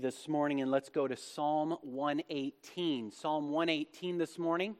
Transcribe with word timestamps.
this 0.00 0.28
morning 0.28 0.60
and 0.60 0.70
let's 0.70 0.90
go 0.90 1.08
to 1.08 1.16
Psalm 1.16 1.76
118. 1.82 3.10
Psalm 3.10 3.50
118 3.50 4.16
this 4.16 4.38
morning. 4.38 4.76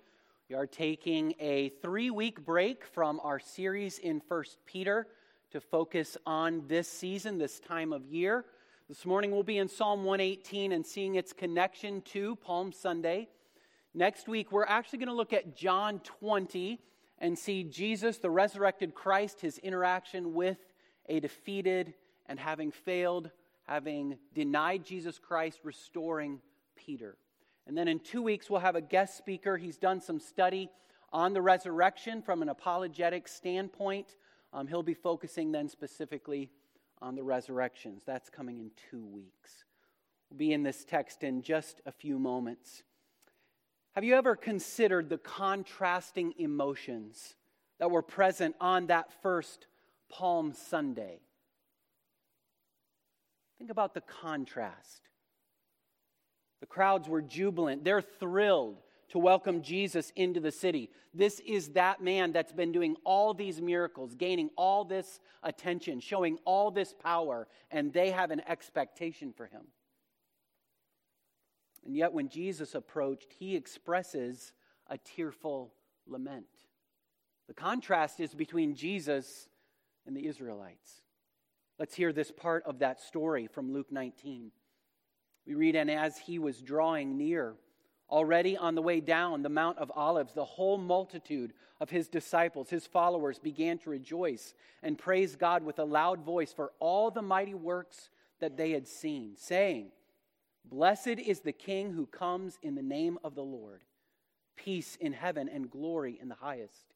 We 0.49 0.55
are 0.55 0.67
taking 0.67 1.35
a 1.41 1.71
three 1.83 2.11
week 2.11 2.45
break 2.45 2.85
from 2.85 3.19
our 3.25 3.41
series 3.41 3.99
in 3.99 4.23
1 4.29 4.45
Peter 4.65 5.09
to 5.51 5.61
focus 5.61 6.17
on 6.25 6.63
this 6.69 6.89
season, 6.89 7.37
this 7.37 7.59
time 7.59 7.93
of 7.93 8.07
year. 8.07 8.45
This 8.89 9.05
morning 9.05 9.33
we'll 9.33 9.43
be 9.43 9.59
in 9.59 9.69
Psalm 9.69 10.05
118 10.05 10.71
and 10.71 10.87
seeing 10.87 11.17
its 11.17 11.33
connection 11.33 12.01
to 12.13 12.37
Palm 12.37 12.71
Sunday. 12.71 13.29
Next 13.95 14.29
week 14.29 14.53
we're 14.53 14.67
actually 14.67 15.01
going 15.01 15.09
to 15.09 15.15
look 15.15 15.33
at 15.33 15.57
John 15.57 15.99
20 16.21 16.81
and 17.19 17.37
see 17.37 17.65
Jesus, 17.65 18.19
the 18.19 18.31
resurrected 18.31 18.95
Christ, 18.95 19.41
his 19.41 19.59
interaction 19.59 20.33
with 20.33 20.59
a 21.09 21.19
defeated 21.19 21.95
and 22.27 22.39
having 22.39 22.71
failed 22.71 23.33
having 23.69 24.17
denied 24.35 24.83
Jesus 24.83 25.19
Christ, 25.19 25.61
restoring 25.63 26.41
Peter. 26.75 27.19
And 27.67 27.77
then 27.77 27.87
in 27.87 28.01
two 28.01 28.23
weeks, 28.23 28.49
we'll 28.49 28.61
have 28.61 28.77
a 28.77 28.81
guest 28.81 29.19
speaker. 29.19 29.59
He's 29.59 29.77
done 29.77 30.01
some 30.01 30.19
study 30.19 30.71
on 31.13 31.35
the 31.35 31.43
resurrection 31.43 32.23
from 32.23 32.41
an 32.41 32.49
apologetic 32.49 33.29
standpoint. 33.29 34.17
Um, 34.55 34.67
he'll 34.67 34.83
be 34.83 34.95
focusing 34.95 35.53
then 35.53 35.69
specifically 35.69 36.51
on 37.03 37.15
the 37.15 37.23
resurrections. 37.23 38.03
That's 38.07 38.31
coming 38.31 38.59
in 38.59 38.71
two 38.91 39.05
weeks. 39.05 39.65
We'll 40.31 40.39
be 40.39 40.55
in 40.55 40.63
this 40.63 40.85
text 40.85 41.23
in 41.23 41.43
just 41.43 41.83
a 41.85 41.93
few 41.93 42.19
moments. 42.19 42.83
Have 43.93 44.05
you 44.05 44.15
ever 44.15 44.35
considered 44.35 45.11
the 45.11 45.19
contrasting 45.19 46.33
emotions 46.39 47.35
that 47.79 47.91
were 47.91 48.03
present 48.03 48.57
on 48.63 48.87
that 48.87 49.13
first 49.21 49.67
Palm 50.09 50.55
Sunday? 50.55 51.21
Think 53.59 53.71
about 53.71 53.95
the 53.95 54.01
contrast. 54.01 55.03
The 56.61 56.67
crowds 56.67 57.09
were 57.09 57.23
jubilant, 57.23 57.85
they're 57.85 58.03
thrilled 58.03 58.81
to 59.11 59.19
welcome 59.19 59.63
Jesus 59.63 60.13
into 60.17 60.39
the 60.39 60.53
city. 60.53 60.91
This 61.15 61.41
is 61.41 61.71
that 61.71 62.03
man 62.03 62.33
that's 62.33 62.53
been 62.53 62.73
doing 62.73 62.97
all 63.05 63.33
these 63.33 63.61
miracles, 63.61 64.15
gaining 64.15 64.51
all 64.57 64.85
this 64.85 65.21
attention, 65.43 66.01
showing 66.01 66.39
all 66.45 66.71
this 66.71 66.93
power, 66.93 67.49
and 67.71 67.93
they 67.93 68.11
have 68.11 68.31
an 68.31 68.43
expectation 68.47 69.33
for 69.33 69.47
him. 69.47 69.63
And 71.87 71.97
yet, 71.97 72.13
when 72.13 72.29
Jesus 72.29 72.75
approached, 72.75 73.33
he 73.39 73.57
expresses 73.57 74.53
a 74.89 74.99
tearful 74.99 75.73
lament. 76.07 76.47
The 77.47 77.55
contrast 77.55 78.21
is 78.21 78.35
between 78.35 78.75
Jesus 78.75 79.49
and 80.07 80.15
the 80.15 80.27
Israelites. 80.27 81.01
Let's 81.79 81.95
hear 81.95 82.13
this 82.13 82.33
part 82.33 82.65
of 82.65 82.81
that 82.81 83.01
story 83.01 83.47
from 83.47 83.73
Luke 83.73 83.93
19. 83.93 84.51
We 85.47 85.55
read, 85.55 85.77
And 85.77 85.91
as 85.91 86.19
he 86.19 86.39
was 86.39 86.61
drawing 86.61 87.17
near, 87.17 87.55
already 88.11 88.57
on 88.57 88.75
the 88.75 88.83
way 88.83 89.01
down 89.01 89.43
the 89.43 89.49
Mount 89.49 89.79
of 89.79 89.93
Olives, 89.95 90.35
the 90.35 90.45
whole 90.45 90.79
multitude 90.79 91.53
of 91.81 91.91
his 91.91 92.09
disciples, 92.09 92.69
his 92.69 92.87
followers, 92.87 93.39
began 93.39 93.79
to 93.79 93.91
rejoice 93.91 94.55
and 94.83 94.99
praise 94.99 95.37
God 95.37 95.63
with 95.63 95.79
a 95.79 95.85
loud 95.85 96.21
voice 96.21 96.53
for 96.53 96.73
all 96.81 97.11
the 97.11 97.23
mighty 97.23 97.55
works 97.55 98.11
that 98.41 98.57
they 98.57 98.73
had 98.73 98.89
seen, 98.89 99.35
saying, 99.37 99.93
Blessed 100.65 101.07
is 101.07 101.41
the 101.41 101.53
King 101.53 101.93
who 101.93 102.07
comes 102.07 102.59
in 102.63 102.75
the 102.75 102.83
name 102.83 103.19
of 103.23 103.35
the 103.35 103.43
Lord, 103.43 103.85
peace 104.57 104.97
in 104.97 105.13
heaven 105.13 105.49
and 105.49 105.71
glory 105.71 106.19
in 106.21 106.29
the 106.29 106.35
highest. 106.35 106.95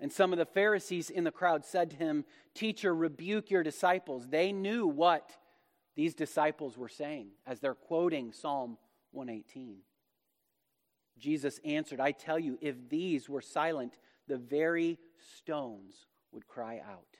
And 0.00 0.12
some 0.12 0.32
of 0.32 0.38
the 0.38 0.46
Pharisees 0.46 1.10
in 1.10 1.24
the 1.24 1.30
crowd 1.30 1.64
said 1.64 1.90
to 1.90 1.96
him, 1.96 2.24
Teacher, 2.54 2.94
rebuke 2.94 3.50
your 3.50 3.62
disciples. 3.62 4.28
They 4.28 4.52
knew 4.52 4.86
what 4.86 5.32
these 5.96 6.14
disciples 6.14 6.78
were 6.78 6.88
saying 6.88 7.30
as 7.46 7.58
they're 7.58 7.74
quoting 7.74 8.32
Psalm 8.32 8.78
118. 9.10 9.78
Jesus 11.18 11.58
answered, 11.64 12.00
I 12.00 12.12
tell 12.12 12.38
you, 12.38 12.58
if 12.60 12.88
these 12.88 13.28
were 13.28 13.40
silent, 13.40 13.94
the 14.28 14.38
very 14.38 14.98
stones 15.36 16.06
would 16.30 16.46
cry 16.46 16.80
out. 16.88 17.18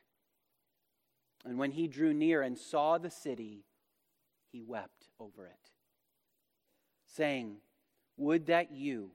And 1.45 1.59
when 1.59 1.73
he 1.73 1.89
drew 1.89 2.15
near 2.15 2.43
and 2.43 2.57
saw 2.57 2.99
the 2.99 3.11
city, 3.11 3.65
he 4.53 4.63
wept 4.63 5.09
over 5.19 5.47
it, 5.47 5.71
saying, 7.07 7.57
Would 8.17 8.47
that 8.47 8.71
you, 8.71 9.11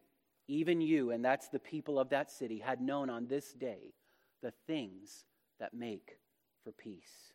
even 0.48 0.82
you, 0.82 1.12
and 1.12 1.24
that's 1.24 1.48
the 1.48 1.60
people 1.60 2.00
of 2.00 2.10
that 2.10 2.32
city, 2.32 2.60
had 2.60 2.82
known 2.82 3.10
on 3.10 3.28
this 3.28 3.54
day 3.54 3.94
the 4.42 4.54
things 4.68 5.26
that 5.60 5.74
make 5.74 6.18
for 6.64 6.72
peace. 6.72 7.34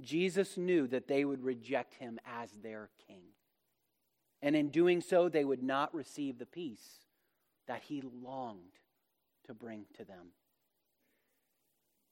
Jesus 0.00 0.56
knew 0.56 0.86
that 0.88 1.08
they 1.08 1.24
would 1.24 1.42
reject 1.42 1.94
him 1.94 2.18
as 2.24 2.50
their 2.62 2.90
king. 3.06 3.22
And 4.42 4.56
in 4.56 4.68
doing 4.70 5.00
so, 5.00 5.28
they 5.28 5.44
would 5.44 5.62
not 5.62 5.94
receive 5.94 6.38
the 6.38 6.46
peace 6.46 7.00
that 7.66 7.82
he 7.82 8.02
longed 8.02 8.78
to 9.46 9.54
bring 9.54 9.84
to 9.96 10.04
them. 10.04 10.28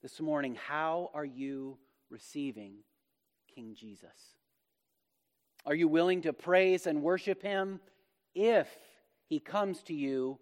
This 0.03 0.21
morning, 0.21 0.55
how 0.55 1.11
are 1.15 1.25
you 1.25 1.78
receiving 2.11 2.75
King 3.55 3.75
Jesus? 3.75 4.37
Are 5.67 5.75
you 5.75 5.89
willing 5.89 6.23
to 6.23 6.33
praise 6.33 6.87
and 6.87 7.03
worship 7.03 7.43
him 7.43 7.81
if 8.34 8.69
he 9.28 9.39
comes 9.39 9.83
to 9.84 9.94
you 9.94 10.39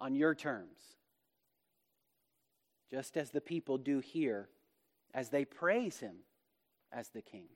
on 0.00 0.14
your 0.14 0.34
terms, 0.34 0.78
just 2.90 3.16
as 3.16 3.30
the 3.30 3.40
people 3.40 3.78
do 3.78 4.00
here 4.00 4.48
as 5.12 5.28
they 5.28 5.44
praise 5.44 5.98
him 5.98 6.16
as 6.90 7.10
the 7.10 7.22
king? 7.22 7.48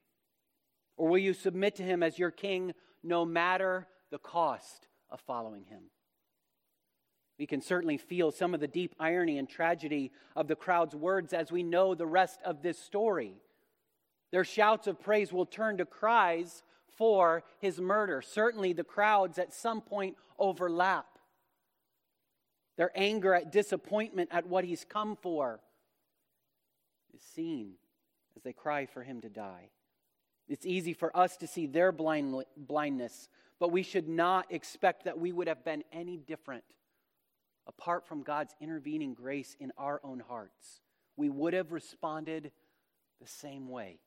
Or 0.97 1.09
will 1.09 1.19
you 1.19 1.33
submit 1.33 1.75
to 1.77 1.83
him 1.83 2.03
as 2.03 2.19
your 2.19 2.31
king 2.31 2.73
no 3.03 3.25
matter 3.25 3.89
the 4.11 4.19
cost 4.19 4.87
of 5.11 5.21
following 5.21 5.65
him? 5.65 5.85
We 7.39 7.47
can 7.47 7.61
certainly 7.61 7.97
feel 7.97 8.31
some 8.31 8.55
of 8.55 8.61
the 8.61 8.69
deep 8.69 8.95
irony 9.01 9.39
and 9.39 9.49
tragedy 9.49 10.13
of 10.37 10.47
the 10.47 10.55
crowd's 10.55 10.95
words 10.95 11.33
as 11.33 11.51
we 11.51 11.65
know 11.65 11.95
the 11.95 12.07
rest 12.07 12.39
of 12.45 12.63
this 12.63 12.79
story. 12.79 13.35
Their 14.31 14.45
shouts 14.45 14.87
of 14.87 15.01
praise 15.01 15.33
will 15.33 15.47
turn 15.47 15.79
to 15.79 15.85
cries 15.85 16.63
for 16.97 17.43
his 17.59 17.81
murder. 17.81 18.23
Certainly, 18.23 18.75
the 18.75 18.85
crowds 18.85 19.39
at 19.39 19.53
some 19.53 19.81
point 19.81 20.17
overlap. 20.39 21.07
Their 22.77 22.91
anger 22.95 23.35
at 23.35 23.53
disappointment 23.53 24.31
at 24.33 24.47
what 24.47 24.65
he's 24.65 24.85
come 24.85 25.17
for 25.17 25.61
is 27.15 27.23
seen 27.23 27.75
as 28.37 28.43
they 28.43 28.53
cry 28.53 28.87
for 28.87 29.03
him 29.03 29.21
to 29.21 29.29
die. 29.29 29.71
It's 30.49 30.67
easy 30.67 30.93
for 30.93 31.17
us 31.17 31.37
to 31.39 31.47
see 31.47 31.67
their 31.67 31.93
blind, 31.93 32.45
blindness, 32.57 33.29
but 33.61 33.71
we 33.71 33.83
should 33.83 34.09
not 34.09 34.53
expect 34.53 35.05
that 35.05 35.19
we 35.19 35.33
would 35.33 35.49
have 35.49 35.65
been 35.65 35.85
any 35.93 36.17
different 36.17 36.65
apart 37.67 38.07
from 38.07 38.23
God's 38.23 38.55
intervening 38.61 39.15
grace 39.15 39.57
in 39.59 39.73
our 39.79 40.01
own 40.05 40.21
hearts. 40.21 40.81
We 41.17 41.31
would 41.31 41.55
have 41.55 41.73
responded 41.73 42.53
the 43.21 43.27
same 43.27 43.69
way. 43.69 44.01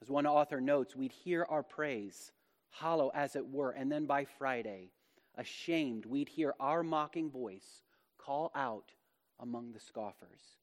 As 0.00 0.08
one 0.08 0.26
author 0.26 0.60
notes, 0.60 0.94
we'd 0.94 1.12
hear 1.12 1.44
our 1.48 1.62
praise, 1.62 2.32
hollow 2.70 3.10
as 3.14 3.34
it 3.34 3.48
were, 3.48 3.70
and 3.70 3.90
then 3.90 4.06
by 4.06 4.24
Friday, 4.24 4.92
ashamed, 5.36 6.06
we'd 6.06 6.28
hear 6.28 6.54
our 6.60 6.82
mocking 6.82 7.30
voice 7.30 7.82
call 8.18 8.50
out 8.54 8.92
among 9.40 9.72
the 9.72 9.80
scoffers. 9.80 10.58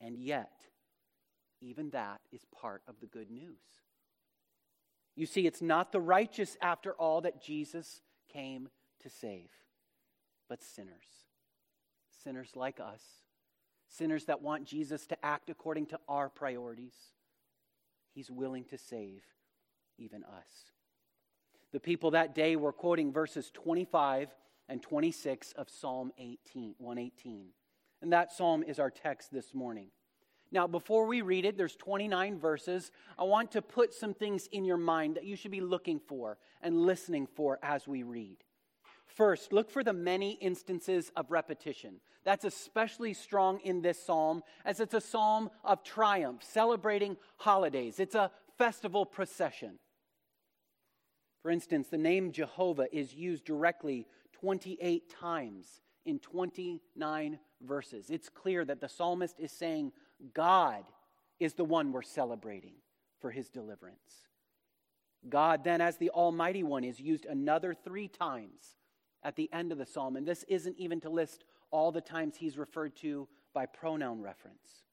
And 0.00 0.18
yet, 0.18 0.52
even 1.60 1.90
that 1.90 2.20
is 2.32 2.44
part 2.60 2.82
of 2.88 3.00
the 3.00 3.06
good 3.06 3.30
news. 3.30 3.60
You 5.14 5.26
see, 5.26 5.46
it's 5.46 5.62
not 5.62 5.92
the 5.92 6.00
righteous, 6.00 6.56
after 6.62 6.92
all, 6.94 7.20
that 7.22 7.42
Jesus 7.42 8.00
came 8.32 8.68
to 9.00 9.10
save, 9.10 9.50
but 10.48 10.62
sinners. 10.62 11.26
Sinners 12.22 12.50
like 12.54 12.80
us, 12.80 13.02
sinners 13.88 14.26
that 14.26 14.42
want 14.42 14.64
Jesus 14.64 15.06
to 15.06 15.24
act 15.24 15.50
according 15.50 15.86
to 15.86 15.98
our 16.08 16.28
priorities 16.28 16.94
He's 18.12 18.30
willing 18.30 18.64
to 18.64 18.78
save 18.78 19.22
even 19.98 20.24
us. 20.24 20.72
The 21.72 21.80
people 21.80 22.12
that 22.12 22.34
day 22.34 22.56
were 22.56 22.72
quoting 22.72 23.12
verses 23.12 23.50
25 23.52 24.34
and 24.68 24.82
26 24.82 25.52
of 25.52 25.68
Psalm 25.68 26.12
18, 26.18 26.74
118. 26.78 27.48
And 28.02 28.12
that 28.12 28.32
psalm 28.32 28.62
is 28.62 28.78
our 28.78 28.90
text 28.90 29.32
this 29.32 29.54
morning. 29.54 29.88
Now, 30.52 30.66
before 30.66 31.06
we 31.06 31.22
read 31.22 31.44
it, 31.44 31.56
there's 31.56 31.76
29 31.76 32.38
verses. 32.38 32.90
I 33.18 33.24
want 33.24 33.52
to 33.52 33.62
put 33.62 33.94
some 33.94 34.14
things 34.14 34.48
in 34.50 34.64
your 34.64 34.78
mind 34.78 35.16
that 35.16 35.24
you 35.24 35.36
should 35.36 35.52
be 35.52 35.60
looking 35.60 36.00
for 36.00 36.38
and 36.60 36.86
listening 36.86 37.28
for 37.28 37.58
as 37.62 37.86
we 37.86 38.02
read. 38.02 38.38
First, 39.14 39.52
look 39.52 39.70
for 39.70 39.82
the 39.82 39.92
many 39.92 40.32
instances 40.32 41.10
of 41.16 41.30
repetition. 41.30 41.96
That's 42.24 42.44
especially 42.44 43.14
strong 43.14 43.60
in 43.60 43.82
this 43.82 44.00
psalm, 44.00 44.42
as 44.64 44.78
it's 44.78 44.94
a 44.94 45.00
psalm 45.00 45.50
of 45.64 45.82
triumph, 45.82 46.42
celebrating 46.42 47.16
holidays. 47.36 47.98
It's 47.98 48.14
a 48.14 48.30
festival 48.56 49.04
procession. 49.04 49.78
For 51.42 51.50
instance, 51.50 51.88
the 51.88 51.98
name 51.98 52.32
Jehovah 52.32 52.86
is 52.92 53.14
used 53.14 53.44
directly 53.44 54.06
28 54.34 55.10
times 55.10 55.80
in 56.04 56.18
29 56.18 57.38
verses. 57.62 58.10
It's 58.10 58.28
clear 58.28 58.64
that 58.64 58.80
the 58.80 58.88
psalmist 58.88 59.40
is 59.40 59.50
saying 59.50 59.92
God 60.34 60.84
is 61.38 61.54
the 61.54 61.64
one 61.64 61.92
we're 61.92 62.02
celebrating 62.02 62.74
for 63.18 63.30
his 63.30 63.48
deliverance. 63.48 64.28
God, 65.28 65.64
then, 65.64 65.80
as 65.80 65.96
the 65.96 66.10
Almighty 66.10 66.62
One, 66.62 66.84
is 66.84 67.00
used 67.00 67.26
another 67.26 67.74
three 67.74 68.08
times 68.08 68.76
at 69.22 69.36
the 69.36 69.50
end 69.52 69.72
of 69.72 69.78
the 69.78 69.86
psalm. 69.86 70.16
And 70.16 70.26
this 70.26 70.44
isn't 70.48 70.76
even 70.78 71.00
to 71.00 71.10
list 71.10 71.44
all 71.70 71.92
the 71.92 72.00
times 72.00 72.36
he's 72.36 72.58
referred 72.58 72.96
to 72.96 73.28
by 73.52 73.66
pronoun 73.66 74.20
reference. 74.20 74.84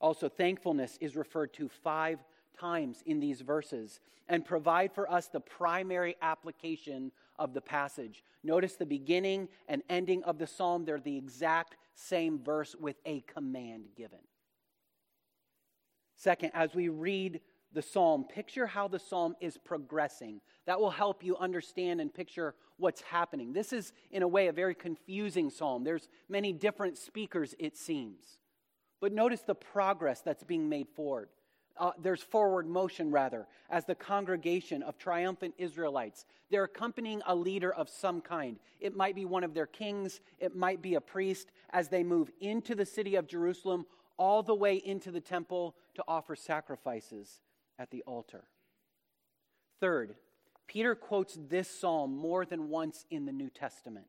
Also, 0.00 0.28
thankfulness 0.28 0.98
is 1.00 1.16
referred 1.16 1.52
to 1.54 1.68
five 1.68 2.18
times 2.58 3.02
in 3.06 3.20
these 3.20 3.40
verses 3.40 4.00
and 4.28 4.44
provide 4.44 4.92
for 4.92 5.10
us 5.10 5.28
the 5.28 5.40
primary 5.40 6.16
application 6.20 7.12
of 7.38 7.54
the 7.54 7.60
passage. 7.60 8.22
Notice 8.42 8.76
the 8.76 8.86
beginning 8.86 9.48
and 9.68 9.82
ending 9.88 10.22
of 10.24 10.38
the 10.38 10.46
psalm, 10.46 10.84
they're 10.84 11.00
the 11.00 11.16
exact 11.16 11.76
same 11.94 12.38
verse 12.38 12.74
with 12.78 12.96
a 13.06 13.20
command 13.22 13.84
given. 13.96 14.18
Second, 16.16 16.50
as 16.54 16.74
we 16.74 16.88
read 16.88 17.40
the 17.76 17.82
psalm, 17.82 18.24
picture 18.24 18.66
how 18.66 18.88
the 18.88 18.98
psalm 18.98 19.36
is 19.38 19.58
progressing. 19.58 20.40
That 20.64 20.80
will 20.80 20.90
help 20.90 21.22
you 21.22 21.36
understand 21.36 22.00
and 22.00 22.12
picture 22.12 22.54
what's 22.78 23.02
happening. 23.02 23.52
This 23.52 23.70
is, 23.70 23.92
in 24.10 24.22
a 24.22 24.28
way, 24.28 24.46
a 24.46 24.52
very 24.52 24.74
confusing 24.74 25.50
psalm. 25.50 25.84
There's 25.84 26.08
many 26.26 26.54
different 26.54 26.96
speakers, 26.96 27.54
it 27.58 27.76
seems. 27.76 28.38
But 28.98 29.12
notice 29.12 29.42
the 29.42 29.54
progress 29.54 30.22
that's 30.22 30.42
being 30.42 30.70
made 30.70 30.88
forward. 30.88 31.28
Uh, 31.76 31.90
there's 32.02 32.22
forward 32.22 32.66
motion, 32.66 33.10
rather, 33.10 33.46
as 33.68 33.84
the 33.84 33.94
congregation 33.94 34.82
of 34.82 34.96
triumphant 34.96 35.52
Israelites. 35.58 36.24
They're 36.50 36.64
accompanying 36.64 37.20
a 37.26 37.36
leader 37.36 37.74
of 37.74 37.90
some 37.90 38.22
kind. 38.22 38.58
It 38.80 38.96
might 38.96 39.14
be 39.14 39.26
one 39.26 39.44
of 39.44 39.52
their 39.52 39.66
kings, 39.66 40.22
it 40.38 40.56
might 40.56 40.80
be 40.80 40.94
a 40.94 41.00
priest, 41.02 41.52
as 41.74 41.90
they 41.90 42.02
move 42.02 42.30
into 42.40 42.74
the 42.74 42.86
city 42.86 43.16
of 43.16 43.28
Jerusalem, 43.28 43.84
all 44.16 44.42
the 44.42 44.54
way 44.54 44.76
into 44.76 45.10
the 45.10 45.20
temple 45.20 45.76
to 45.96 46.02
offer 46.08 46.34
sacrifices 46.34 47.40
at 47.78 47.90
the 47.90 48.02
altar. 48.06 48.44
Third, 49.80 50.14
Peter 50.66 50.94
quotes 50.94 51.38
this 51.48 51.68
psalm 51.68 52.16
more 52.16 52.44
than 52.44 52.68
once 52.68 53.04
in 53.10 53.26
the 53.26 53.32
New 53.32 53.50
Testament. 53.50 54.06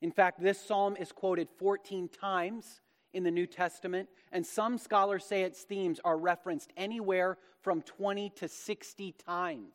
In 0.00 0.12
fact, 0.12 0.40
this 0.40 0.60
psalm 0.60 0.96
is 0.96 1.12
quoted 1.12 1.48
14 1.58 2.08
times 2.08 2.80
in 3.12 3.24
the 3.24 3.30
New 3.30 3.46
Testament, 3.46 4.08
and 4.32 4.46
some 4.46 4.78
scholars 4.78 5.24
say 5.24 5.42
its 5.42 5.62
themes 5.62 6.00
are 6.04 6.16
referenced 6.16 6.72
anywhere 6.76 7.38
from 7.62 7.82
20 7.82 8.30
to 8.30 8.48
60 8.48 9.12
times. 9.12 9.74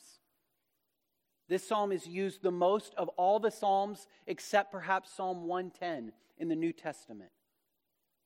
This 1.50 1.68
psalm 1.68 1.92
is 1.92 2.08
used 2.08 2.42
the 2.42 2.52
most 2.52 2.94
of 2.96 3.10
all 3.10 3.40
the 3.40 3.52
psalms, 3.52 4.08
except 4.28 4.72
perhaps 4.72 5.12
Psalm 5.14 5.46
110 5.46 6.14
in 6.38 6.48
the 6.48 6.56
New 6.56 6.72
Testament. 6.72 7.32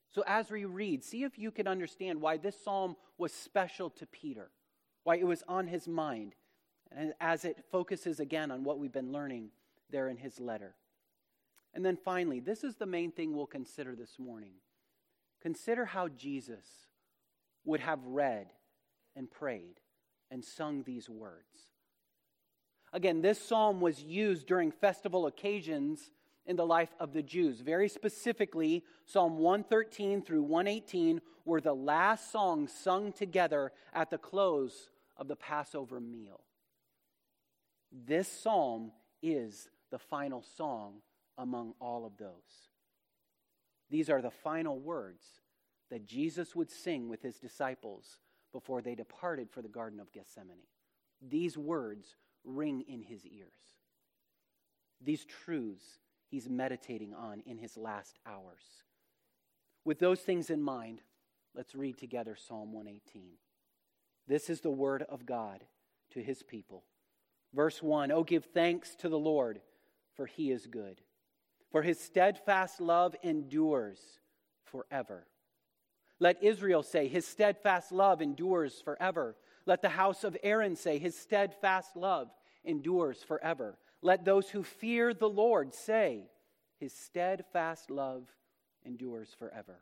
So, 0.09 0.23
as 0.25 0.49
we 0.49 0.65
read, 0.65 1.03
see 1.03 1.23
if 1.23 1.37
you 1.37 1.51
can 1.51 1.67
understand 1.67 2.21
why 2.21 2.37
this 2.37 2.55
psalm 2.63 2.95
was 3.17 3.33
special 3.33 3.89
to 3.91 4.05
Peter, 4.05 4.51
why 5.07 5.15
it 5.15 5.25
was 5.25 5.41
on 5.47 5.67
his 5.67 5.87
mind, 5.87 6.35
and 6.91 7.13
as 7.21 7.45
it 7.45 7.63
focuses 7.71 8.19
again 8.19 8.51
on 8.51 8.65
what 8.65 8.77
we've 8.77 8.91
been 8.91 9.13
learning 9.13 9.47
there 9.89 10.09
in 10.09 10.17
his 10.17 10.37
letter. 10.37 10.75
And 11.73 11.85
then 11.85 11.95
finally, 11.95 12.41
this 12.41 12.61
is 12.61 12.75
the 12.75 12.85
main 12.85 13.13
thing 13.13 13.33
we'll 13.33 13.45
consider 13.45 13.95
this 13.95 14.19
morning. 14.19 14.55
Consider 15.41 15.85
how 15.85 16.09
Jesus 16.09 16.65
would 17.63 17.79
have 17.79 18.03
read 18.03 18.47
and 19.15 19.31
prayed 19.31 19.79
and 20.29 20.43
sung 20.43 20.83
these 20.83 21.09
words. 21.09 21.69
Again, 22.91 23.21
this 23.21 23.39
psalm 23.39 23.79
was 23.79 24.03
used 24.03 24.45
during 24.45 24.71
festival 24.71 25.25
occasions 25.25 26.11
in 26.45 26.57
the 26.57 26.65
life 26.65 26.93
of 26.99 27.13
the 27.13 27.23
Jews. 27.23 27.61
Very 27.61 27.87
specifically, 27.87 28.83
Psalm 29.05 29.37
113 29.37 30.21
through 30.21 30.43
118 30.43 31.21
were 31.45 31.61
the 31.61 31.73
last 31.73 32.29
songs 32.29 32.73
sung 32.73 33.13
together 33.13 33.71
at 33.93 34.09
the 34.09 34.17
close 34.17 34.89
of 35.17 35.27
the 35.27 35.35
Passover 35.35 35.99
meal. 35.99 36.41
This 37.91 38.27
psalm 38.27 38.91
is 39.21 39.67
the 39.91 39.99
final 39.99 40.43
song 40.55 40.95
among 41.37 41.73
all 41.79 42.05
of 42.05 42.17
those. 42.17 42.69
These 43.89 44.09
are 44.09 44.21
the 44.21 44.31
final 44.31 44.77
words 44.77 45.23
that 45.89 46.05
Jesus 46.05 46.55
would 46.55 46.69
sing 46.69 47.07
with 47.07 47.21
his 47.21 47.39
disciples 47.39 48.19
before 48.51 48.81
they 48.81 48.95
departed 48.95 49.49
for 49.49 49.61
the 49.61 49.69
Garden 49.69 49.99
of 49.99 50.11
Gethsemane. 50.11 50.67
These 51.21 51.57
words 51.57 52.15
ring 52.43 52.83
in 52.87 53.01
his 53.01 53.25
ears. 53.25 53.47
These 55.01 55.25
truths 55.25 55.99
he's 56.29 56.49
meditating 56.49 57.13
on 57.13 57.41
in 57.45 57.57
his 57.57 57.77
last 57.77 58.19
hours. 58.25 58.63
With 59.85 59.99
those 59.99 60.19
things 60.19 60.49
in 60.49 60.61
mind, 60.61 61.01
let's 61.55 61.75
read 61.75 61.97
together 61.97 62.35
Psalm 62.35 62.73
118. 62.73 63.31
This 64.27 64.49
is 64.49 64.61
the 64.61 64.71
word 64.71 65.03
of 65.03 65.25
God 65.25 65.63
to 66.11 66.21
his 66.21 66.43
people. 66.43 66.83
Verse 67.53 67.81
1 67.81 68.11
Oh, 68.11 68.23
give 68.23 68.45
thanks 68.45 68.95
to 68.95 69.09
the 69.09 69.19
Lord, 69.19 69.61
for 70.15 70.25
he 70.25 70.51
is 70.51 70.67
good 70.67 71.01
for 71.71 71.81
his 71.81 71.99
steadfast 71.99 72.79
love 72.79 73.15
endures 73.23 73.99
forever. 74.63 75.27
Let 76.19 76.41
Israel 76.41 76.81
say, 76.81 77.07
His 77.07 77.27
steadfast 77.27 77.91
love 77.91 78.21
endures 78.21 78.81
forever. 78.81 79.35
Let 79.65 79.81
the 79.81 79.89
house 79.89 80.23
of 80.23 80.37
Aaron 80.41 80.75
say, 80.75 80.97
His 80.97 81.17
steadfast 81.17 81.95
love 81.95 82.29
endures 82.63 83.21
forever. 83.21 83.77
Let 84.01 84.25
those 84.25 84.49
who 84.49 84.63
fear 84.63 85.13
the 85.13 85.29
Lord 85.29 85.73
say, 85.73 86.29
His 86.79 86.93
steadfast 86.93 87.91
love 87.91 88.27
endures 88.83 89.35
forever. 89.37 89.81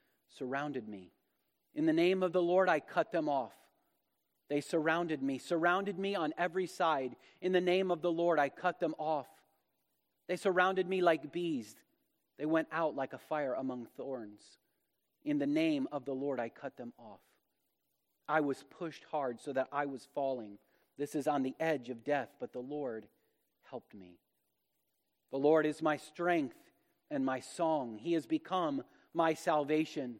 surrounded 0.37 0.87
me. 0.87 1.11
In 1.73 1.85
the 1.85 1.93
name 1.93 2.23
of 2.23 2.33
the 2.33 2.41
Lord, 2.41 2.69
I 2.69 2.79
cut 2.79 3.11
them 3.11 3.29
off. 3.29 3.53
They 4.49 4.61
surrounded 4.61 5.21
me, 5.21 5.37
surrounded 5.37 5.97
me 5.97 6.15
on 6.15 6.33
every 6.37 6.67
side. 6.67 7.15
In 7.41 7.53
the 7.53 7.61
name 7.61 7.89
of 7.89 8.01
the 8.01 8.11
Lord, 8.11 8.37
I 8.37 8.49
cut 8.49 8.79
them 8.79 8.93
off. 8.97 9.27
They 10.27 10.35
surrounded 10.35 10.87
me 10.87 11.01
like 11.01 11.31
bees. 11.31 11.75
They 12.37 12.45
went 12.45 12.67
out 12.71 12.95
like 12.95 13.13
a 13.13 13.17
fire 13.17 13.53
among 13.53 13.87
thorns. 13.95 14.41
In 15.23 15.39
the 15.39 15.47
name 15.47 15.87
of 15.91 16.05
the 16.05 16.13
Lord, 16.13 16.39
I 16.39 16.49
cut 16.49 16.75
them 16.75 16.91
off. 16.97 17.21
I 18.27 18.41
was 18.41 18.63
pushed 18.69 19.05
hard 19.11 19.39
so 19.39 19.53
that 19.53 19.67
I 19.71 19.85
was 19.85 20.07
falling. 20.13 20.57
This 20.97 21.15
is 21.15 21.27
on 21.27 21.43
the 21.43 21.55
edge 21.59 21.89
of 21.89 22.03
death, 22.03 22.29
but 22.39 22.53
the 22.53 22.59
Lord 22.59 23.07
helped 23.69 23.93
me. 23.93 24.19
The 25.31 25.37
Lord 25.37 25.65
is 25.65 25.81
my 25.81 25.97
strength 25.97 26.57
and 27.09 27.25
my 27.25 27.39
song. 27.39 27.97
He 28.01 28.13
has 28.13 28.25
become 28.25 28.83
my 29.13 29.33
salvation. 29.33 30.19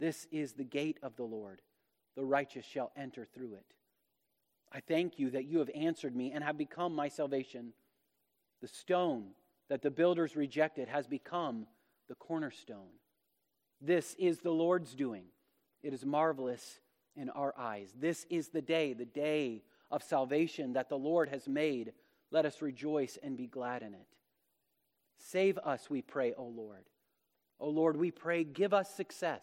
This 0.00 0.26
is 0.32 0.54
the 0.54 0.64
gate 0.64 0.98
of 1.02 1.14
the 1.14 1.24
Lord. 1.24 1.60
The 2.16 2.24
righteous 2.24 2.64
shall 2.64 2.90
enter 2.96 3.24
through 3.24 3.54
it. 3.54 3.66
I 4.72 4.80
thank 4.80 5.18
you 5.18 5.30
that 5.30 5.44
you 5.44 5.58
have 5.58 5.70
answered 5.74 6.16
me 6.16 6.32
and 6.32 6.42
have 6.42 6.56
become 6.56 6.94
my 6.94 7.08
salvation. 7.08 7.74
The 8.62 8.68
stone 8.68 9.26
that 9.68 9.82
the 9.82 9.90
builders 9.90 10.36
rejected 10.36 10.88
has 10.88 11.06
become 11.06 11.66
the 12.08 12.14
cornerstone. 12.14 12.88
This 13.80 14.16
is 14.18 14.38
the 14.38 14.50
Lord's 14.50 14.94
doing. 14.94 15.24
It 15.82 15.92
is 15.92 16.04
marvelous 16.04 16.80
in 17.14 17.30
our 17.30 17.54
eyes. 17.58 17.92
This 17.98 18.26
is 18.30 18.48
the 18.48 18.62
day, 18.62 18.94
the 18.94 19.04
day 19.04 19.62
of 19.90 20.02
salvation 20.02 20.72
that 20.74 20.88
the 20.88 20.98
Lord 20.98 21.28
has 21.28 21.46
made. 21.46 21.92
Let 22.30 22.46
us 22.46 22.62
rejoice 22.62 23.18
and 23.22 23.36
be 23.36 23.46
glad 23.46 23.82
in 23.82 23.94
it. 23.94 24.06
Save 25.18 25.58
us, 25.58 25.90
we 25.90 26.00
pray, 26.00 26.32
O 26.36 26.44
Lord. 26.44 26.84
O 27.58 27.68
Lord, 27.68 27.96
we 27.96 28.10
pray, 28.10 28.44
give 28.44 28.72
us 28.72 28.94
success. 28.94 29.42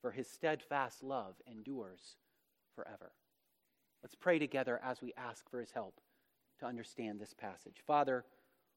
for 0.00 0.10
his 0.10 0.28
steadfast 0.28 1.02
love 1.02 1.34
endures 1.50 2.16
forever. 2.74 3.12
Let's 4.02 4.14
pray 4.14 4.38
together 4.38 4.80
as 4.82 5.02
we 5.02 5.12
ask 5.16 5.48
for 5.50 5.60
his 5.60 5.72
help 5.72 6.00
to 6.60 6.66
understand 6.66 7.20
this 7.20 7.34
passage. 7.34 7.76
Father, 7.86 8.24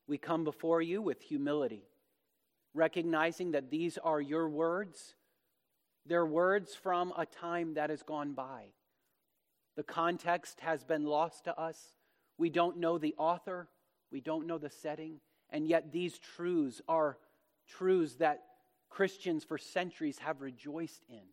we 0.07 0.17
come 0.17 0.43
before 0.43 0.81
you 0.81 1.01
with 1.01 1.21
humility, 1.21 1.83
recognizing 2.73 3.51
that 3.51 3.69
these 3.69 3.97
are 3.97 4.19
your 4.19 4.49
words. 4.49 5.15
They're 6.05 6.25
words 6.25 6.75
from 6.75 7.13
a 7.17 7.25
time 7.25 7.75
that 7.75 7.89
has 7.89 8.03
gone 8.03 8.33
by. 8.33 8.65
The 9.75 9.83
context 9.83 10.59
has 10.59 10.83
been 10.83 11.05
lost 11.05 11.45
to 11.45 11.57
us. 11.57 11.79
We 12.37 12.49
don't 12.49 12.77
know 12.77 12.97
the 12.97 13.15
author, 13.17 13.69
we 14.11 14.19
don't 14.19 14.47
know 14.47 14.57
the 14.57 14.69
setting, 14.69 15.19
and 15.49 15.67
yet 15.67 15.91
these 15.91 16.17
truths 16.19 16.81
are 16.87 17.17
truths 17.67 18.15
that 18.15 18.43
Christians 18.93 19.43
for 19.43 19.57
centuries 19.57 20.19
have 20.19 20.41
rejoiced 20.41 21.03
in. 21.09 21.25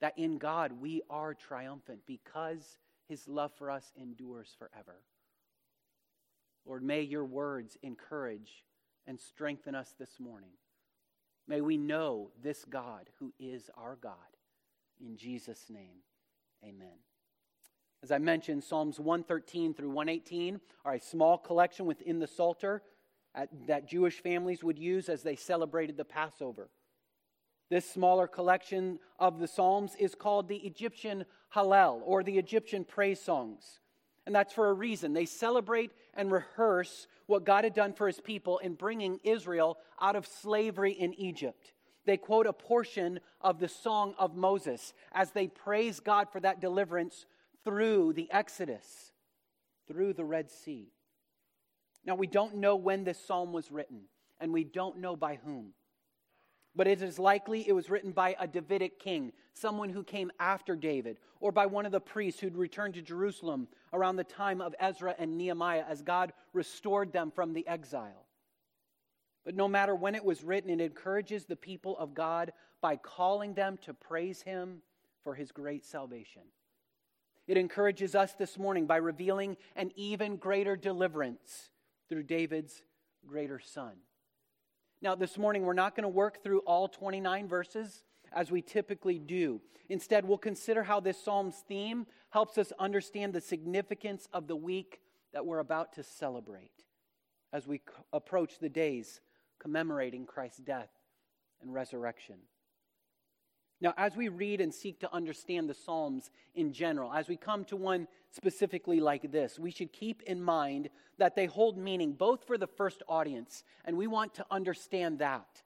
That 0.00 0.18
in 0.18 0.38
God 0.38 0.72
we 0.80 1.00
are 1.08 1.32
triumphant 1.32 2.00
because 2.08 2.76
his 3.08 3.28
love 3.28 3.52
for 3.56 3.70
us 3.70 3.92
endures 3.96 4.52
forever. 4.58 4.96
Lord, 6.66 6.82
may 6.82 7.02
your 7.02 7.24
words 7.24 7.78
encourage 7.82 8.64
and 9.06 9.20
strengthen 9.20 9.76
us 9.76 9.94
this 9.96 10.18
morning. 10.18 10.50
May 11.46 11.60
we 11.60 11.76
know 11.76 12.30
this 12.42 12.64
God 12.64 13.10
who 13.20 13.32
is 13.38 13.70
our 13.76 13.96
God. 14.02 14.14
In 15.00 15.16
Jesus' 15.16 15.66
name, 15.70 16.02
amen. 16.64 16.98
As 18.02 18.10
I 18.10 18.18
mentioned, 18.18 18.64
Psalms 18.64 18.98
113 18.98 19.72
through 19.72 19.90
118 19.90 20.60
are 20.84 20.94
a 20.94 21.00
small 21.00 21.38
collection 21.38 21.86
within 21.86 22.18
the 22.18 22.26
Psalter 22.26 22.82
that 23.66 23.88
Jewish 23.88 24.20
families 24.20 24.62
would 24.62 24.78
use 24.78 25.08
as 25.08 25.22
they 25.22 25.36
celebrated 25.36 25.96
the 25.96 26.04
Passover. 26.04 26.70
This 27.70 27.90
smaller 27.90 28.26
collection 28.26 28.98
of 29.18 29.38
the 29.38 29.48
Psalms 29.48 29.96
is 29.98 30.14
called 30.14 30.48
the 30.48 30.58
Egyptian 30.58 31.24
Hallel, 31.54 32.00
or 32.04 32.22
the 32.22 32.38
Egyptian 32.38 32.84
praise 32.84 33.20
songs. 33.20 33.80
And 34.26 34.34
that's 34.34 34.52
for 34.52 34.68
a 34.68 34.74
reason. 34.74 35.12
They 35.12 35.26
celebrate 35.26 35.92
and 36.14 36.32
rehearse 36.32 37.06
what 37.26 37.44
God 37.44 37.64
had 37.64 37.74
done 37.74 37.92
for 37.92 38.06
his 38.06 38.20
people 38.20 38.58
in 38.58 38.74
bringing 38.74 39.20
Israel 39.22 39.78
out 40.00 40.16
of 40.16 40.26
slavery 40.26 40.92
in 40.92 41.14
Egypt. 41.14 41.72
They 42.06 42.16
quote 42.16 42.46
a 42.46 42.52
portion 42.52 43.20
of 43.40 43.58
the 43.58 43.68
Song 43.68 44.14
of 44.18 44.36
Moses 44.36 44.92
as 45.12 45.30
they 45.30 45.46
praise 45.46 46.00
God 46.00 46.28
for 46.30 46.40
that 46.40 46.60
deliverance 46.60 47.26
through 47.64 48.12
the 48.12 48.30
Exodus, 48.30 49.12
through 49.88 50.12
the 50.12 50.24
Red 50.24 50.50
Sea. 50.50 50.92
Now, 52.06 52.14
we 52.14 52.26
don't 52.26 52.56
know 52.56 52.76
when 52.76 53.04
this 53.04 53.18
psalm 53.24 53.52
was 53.52 53.70
written, 53.70 54.02
and 54.40 54.52
we 54.52 54.64
don't 54.64 54.98
know 54.98 55.16
by 55.16 55.36
whom. 55.36 55.72
But 56.76 56.88
it 56.88 57.00
is 57.02 57.18
likely 57.18 57.66
it 57.66 57.72
was 57.72 57.88
written 57.88 58.12
by 58.12 58.36
a 58.38 58.46
Davidic 58.46 58.98
king, 58.98 59.32
someone 59.52 59.90
who 59.90 60.02
came 60.02 60.32
after 60.40 60.74
David, 60.74 61.18
or 61.40 61.52
by 61.52 61.66
one 61.66 61.86
of 61.86 61.92
the 61.92 62.00
priests 62.00 62.40
who'd 62.40 62.56
returned 62.56 62.94
to 62.94 63.02
Jerusalem 63.02 63.68
around 63.92 64.16
the 64.16 64.24
time 64.24 64.60
of 64.60 64.74
Ezra 64.80 65.14
and 65.18 65.38
Nehemiah 65.38 65.84
as 65.88 66.02
God 66.02 66.32
restored 66.52 67.12
them 67.12 67.30
from 67.30 67.52
the 67.52 67.66
exile. 67.66 68.26
But 69.44 69.54
no 69.54 69.68
matter 69.68 69.94
when 69.94 70.14
it 70.14 70.24
was 70.24 70.42
written, 70.42 70.70
it 70.70 70.80
encourages 70.80 71.44
the 71.44 71.56
people 71.56 71.96
of 71.98 72.14
God 72.14 72.52
by 72.80 72.96
calling 72.96 73.54
them 73.54 73.78
to 73.82 73.94
praise 73.94 74.42
Him 74.42 74.82
for 75.22 75.34
His 75.34 75.52
great 75.52 75.84
salvation. 75.84 76.42
It 77.46 77.56
encourages 77.56 78.14
us 78.14 78.32
this 78.32 78.58
morning 78.58 78.86
by 78.86 78.96
revealing 78.96 79.56
an 79.76 79.92
even 79.96 80.36
greater 80.36 80.76
deliverance 80.76 81.70
through 82.08 82.24
David's 82.24 82.82
greater 83.26 83.58
son. 83.58 83.92
Now, 85.00 85.14
this 85.14 85.36
morning, 85.36 85.64
we're 85.64 85.74
not 85.74 85.94
going 85.94 86.04
to 86.04 86.08
work 86.08 86.42
through 86.42 86.60
all 86.60 86.88
29 86.88 87.48
verses 87.48 88.04
as 88.32 88.50
we 88.50 88.62
typically 88.62 89.18
do. 89.18 89.60
Instead, 89.88 90.24
we'll 90.24 90.38
consider 90.38 90.82
how 90.82 91.00
this 91.00 91.22
psalm's 91.22 91.62
theme 91.68 92.06
helps 92.30 92.56
us 92.58 92.72
understand 92.78 93.32
the 93.32 93.40
significance 93.40 94.28
of 94.32 94.46
the 94.46 94.56
week 94.56 95.00
that 95.32 95.44
we're 95.44 95.58
about 95.58 95.92
to 95.94 96.02
celebrate 96.02 96.84
as 97.52 97.66
we 97.66 97.80
approach 98.12 98.58
the 98.58 98.68
days 98.68 99.20
commemorating 99.60 100.26
Christ's 100.26 100.58
death 100.58 100.90
and 101.62 101.72
resurrection. 101.72 102.36
Now, 103.84 103.92
as 103.98 104.16
we 104.16 104.28
read 104.28 104.62
and 104.62 104.72
seek 104.72 104.98
to 105.00 105.14
understand 105.14 105.68
the 105.68 105.74
Psalms 105.74 106.30
in 106.54 106.72
general, 106.72 107.12
as 107.12 107.28
we 107.28 107.36
come 107.36 107.66
to 107.66 107.76
one 107.76 108.08
specifically 108.30 108.98
like 108.98 109.30
this, 109.30 109.58
we 109.58 109.70
should 109.70 109.92
keep 109.92 110.22
in 110.22 110.42
mind 110.42 110.88
that 111.18 111.36
they 111.36 111.44
hold 111.44 111.76
meaning 111.76 112.14
both 112.14 112.46
for 112.46 112.56
the 112.56 112.66
first 112.66 113.02
audience, 113.10 113.62
and 113.84 113.98
we 113.98 114.06
want 114.06 114.32
to 114.36 114.46
understand 114.50 115.18
that. 115.18 115.60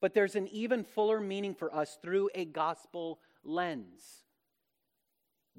But 0.00 0.14
there's 0.14 0.34
an 0.34 0.48
even 0.48 0.82
fuller 0.82 1.20
meaning 1.20 1.54
for 1.54 1.72
us 1.72 1.96
through 2.02 2.28
a 2.34 2.44
gospel 2.44 3.20
lens. 3.44 4.24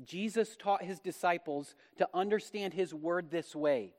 Jesus 0.03 0.57
taught 0.57 0.83
his 0.83 0.99
disciples 0.99 1.75
to 1.97 2.09
understand 2.13 2.73
his 2.73 2.93
word 2.93 3.31
this 3.31 3.55
way 3.55 3.93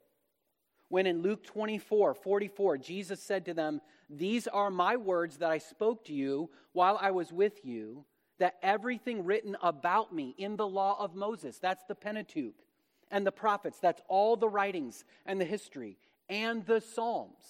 when 0.88 1.07
in 1.07 1.23
Luke 1.23 1.45
24 1.45 2.14
44, 2.14 2.78
Jesus 2.78 3.23
said 3.23 3.45
to 3.47 3.54
them, 3.54 3.80
These 4.09 4.47
are 4.47 4.71
my 4.71 4.97
words 4.97 5.38
that 5.38 5.50
I 5.50 5.59
spoke 5.59 6.04
to 6.07 6.14
you 6.14 6.50
while 6.73 6.99
I 7.00 7.11
was 7.11 7.33
with 7.33 7.64
you, 7.64 8.04
that 8.38 8.57
everything 8.62 9.25
written 9.25 9.57
about 9.62 10.14
me 10.14 10.35
in 10.38 10.57
the 10.57 10.66
law 10.66 10.97
of 10.99 11.14
Moses, 11.14 11.59
that's 11.59 11.85
the 11.88 11.95
Pentateuch, 11.95 12.54
and 13.11 13.26
the 13.26 13.33
prophets, 13.33 13.78
that's 13.80 14.02
all 14.09 14.37
the 14.37 14.49
writings 14.49 15.04
and 15.26 15.40
the 15.40 15.45
history, 15.45 15.99
and 16.28 16.64
the 16.66 16.80
Psalms, 16.80 17.42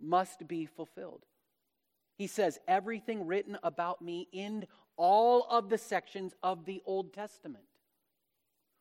must 0.00 0.46
be 0.48 0.66
fulfilled. 0.66 1.24
He 2.16 2.26
says, 2.26 2.58
Everything 2.68 3.26
written 3.26 3.58
about 3.62 4.02
me 4.02 4.28
in 4.32 4.66
all 4.96 5.46
of 5.48 5.70
the 5.70 5.78
sections 5.78 6.34
of 6.42 6.66
the 6.66 6.82
Old 6.84 7.14
Testament. 7.14 7.64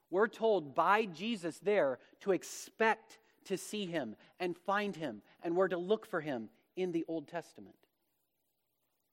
We're 0.09 0.27
told 0.27 0.75
by 0.75 1.05
Jesus 1.05 1.59
there 1.59 1.99
to 2.21 2.31
expect 2.31 3.19
to 3.45 3.57
see 3.57 3.85
him 3.85 4.15
and 4.39 4.57
find 4.57 4.95
him 4.95 5.21
and 5.43 5.55
where 5.55 5.67
to 5.67 5.77
look 5.77 6.05
for 6.05 6.21
him 6.21 6.49
in 6.75 6.91
the 6.91 7.05
Old 7.07 7.27
Testament. 7.27 7.75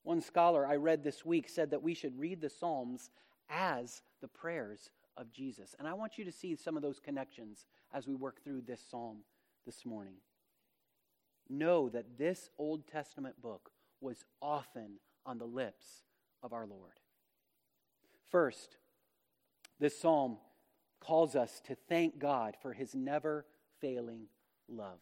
One 0.02 0.21
scholar 0.21 0.66
I 0.66 0.76
read 0.76 1.02
this 1.02 1.25
week 1.25 1.49
said 1.49 1.71
that 1.71 1.83
we 1.83 1.95
should 1.95 2.18
read 2.18 2.40
the 2.40 2.50
Psalms 2.50 3.11
as 3.50 4.02
the 4.21 4.28
prayers 4.28 4.90
of 5.16 5.33
Jesus. 5.33 5.75
And 5.78 5.88
I 5.88 5.95
want 5.95 6.18
you 6.18 6.25
to 6.25 6.33
see 6.33 6.54
some 6.56 6.76
of 6.76 6.83
those 6.83 7.00
connections 7.00 7.66
as 7.92 8.06
we 8.06 8.14
work 8.14 8.42
through 8.42 8.62
this 8.62 8.80
psalm 8.88 9.18
this 9.64 9.85
morning. 9.85 10.16
Know 11.49 11.88
that 11.88 12.18
this 12.18 12.50
Old 12.59 12.87
Testament 12.87 13.40
book 13.40 13.71
was 14.00 14.25
often 14.42 14.99
on 15.25 15.38
the 15.38 15.45
lips 15.45 15.87
of 16.42 16.52
our 16.52 16.66
Lord. 16.66 17.00
First, 18.30 18.76
this 19.78 19.99
psalm 19.99 20.38
calls 21.00 21.37
us 21.37 21.61
to 21.66 21.76
thank 21.88 22.18
God 22.18 22.56
for 22.61 22.73
his 22.73 22.95
never 22.95 23.45
failing 23.86 24.26
love. 24.68 24.98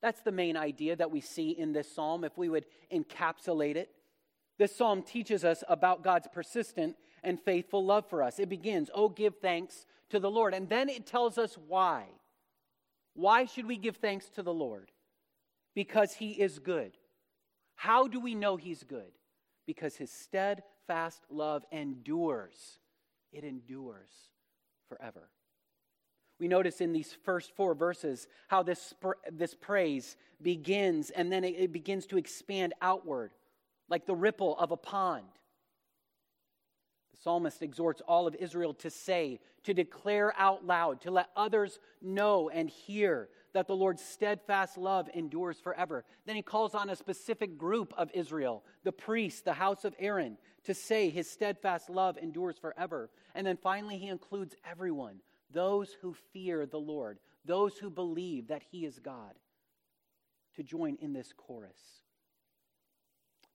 That's 0.00 0.22
the 0.22 0.32
main 0.32 0.56
idea 0.56 0.96
that 0.96 1.12
we 1.12 1.20
see 1.20 1.50
in 1.50 1.72
this 1.72 1.94
psalm, 1.94 2.24
if 2.24 2.36
we 2.36 2.48
would 2.48 2.66
encapsulate 2.92 3.76
it. 3.76 3.90
This 4.58 4.74
psalm 4.74 5.02
teaches 5.02 5.44
us 5.44 5.62
about 5.68 6.02
God's 6.02 6.26
persistent 6.32 6.96
and 7.22 7.40
faithful 7.40 7.84
love 7.84 8.04
for 8.10 8.22
us. 8.22 8.40
It 8.40 8.48
begins, 8.48 8.90
Oh, 8.92 9.08
give 9.08 9.36
thanks 9.40 9.86
to 10.10 10.18
the 10.18 10.30
Lord. 10.30 10.52
And 10.54 10.68
then 10.68 10.88
it 10.88 11.06
tells 11.06 11.38
us 11.38 11.56
why. 11.68 12.06
Why 13.14 13.44
should 13.44 13.66
we 13.66 13.76
give 13.76 13.96
thanks 13.96 14.28
to 14.30 14.42
the 14.42 14.52
Lord? 14.52 14.90
Because 15.74 16.14
he 16.14 16.32
is 16.32 16.58
good. 16.58 16.96
How 17.76 18.08
do 18.08 18.18
we 18.18 18.34
know 18.34 18.56
he's 18.56 18.82
good? 18.82 19.12
Because 19.66 19.94
his 19.96 20.10
steadfast 20.10 21.22
love 21.30 21.64
endures, 21.70 22.78
it 23.32 23.44
endures 23.44 24.10
forever. 24.88 25.28
We 26.42 26.48
notice 26.48 26.80
in 26.80 26.92
these 26.92 27.16
first 27.22 27.54
four 27.54 27.72
verses 27.72 28.26
how 28.48 28.64
this, 28.64 28.94
this 29.30 29.54
praise 29.54 30.16
begins 30.42 31.10
and 31.10 31.30
then 31.30 31.44
it, 31.44 31.54
it 31.56 31.72
begins 31.72 32.04
to 32.06 32.18
expand 32.18 32.74
outward 32.82 33.30
like 33.88 34.06
the 34.06 34.16
ripple 34.16 34.58
of 34.58 34.72
a 34.72 34.76
pond. 34.76 35.22
The 37.12 37.18
psalmist 37.22 37.62
exhorts 37.62 38.02
all 38.08 38.26
of 38.26 38.34
Israel 38.34 38.74
to 38.74 38.90
say, 38.90 39.38
to 39.62 39.72
declare 39.72 40.34
out 40.36 40.66
loud, 40.66 41.02
to 41.02 41.12
let 41.12 41.28
others 41.36 41.78
know 42.00 42.48
and 42.48 42.68
hear 42.68 43.28
that 43.54 43.68
the 43.68 43.76
Lord's 43.76 44.02
steadfast 44.02 44.76
love 44.76 45.08
endures 45.14 45.60
forever. 45.60 46.04
Then 46.26 46.34
he 46.34 46.42
calls 46.42 46.74
on 46.74 46.90
a 46.90 46.96
specific 46.96 47.56
group 47.56 47.94
of 47.96 48.10
Israel, 48.14 48.64
the 48.82 48.90
priests, 48.90 49.42
the 49.42 49.52
house 49.52 49.84
of 49.84 49.94
Aaron, 50.00 50.38
to 50.64 50.74
say 50.74 51.08
his 51.08 51.30
steadfast 51.30 51.88
love 51.88 52.18
endures 52.18 52.58
forever. 52.58 53.10
And 53.32 53.46
then 53.46 53.58
finally, 53.58 53.96
he 53.96 54.08
includes 54.08 54.56
everyone 54.68 55.20
those 55.52 55.96
who 56.00 56.14
fear 56.32 56.66
the 56.66 56.80
Lord, 56.80 57.18
those 57.44 57.76
who 57.78 57.90
believe 57.90 58.48
that 58.48 58.62
he 58.70 58.84
is 58.84 58.98
God, 58.98 59.34
to 60.56 60.62
join 60.62 60.96
in 61.00 61.12
this 61.12 61.32
chorus. 61.36 61.80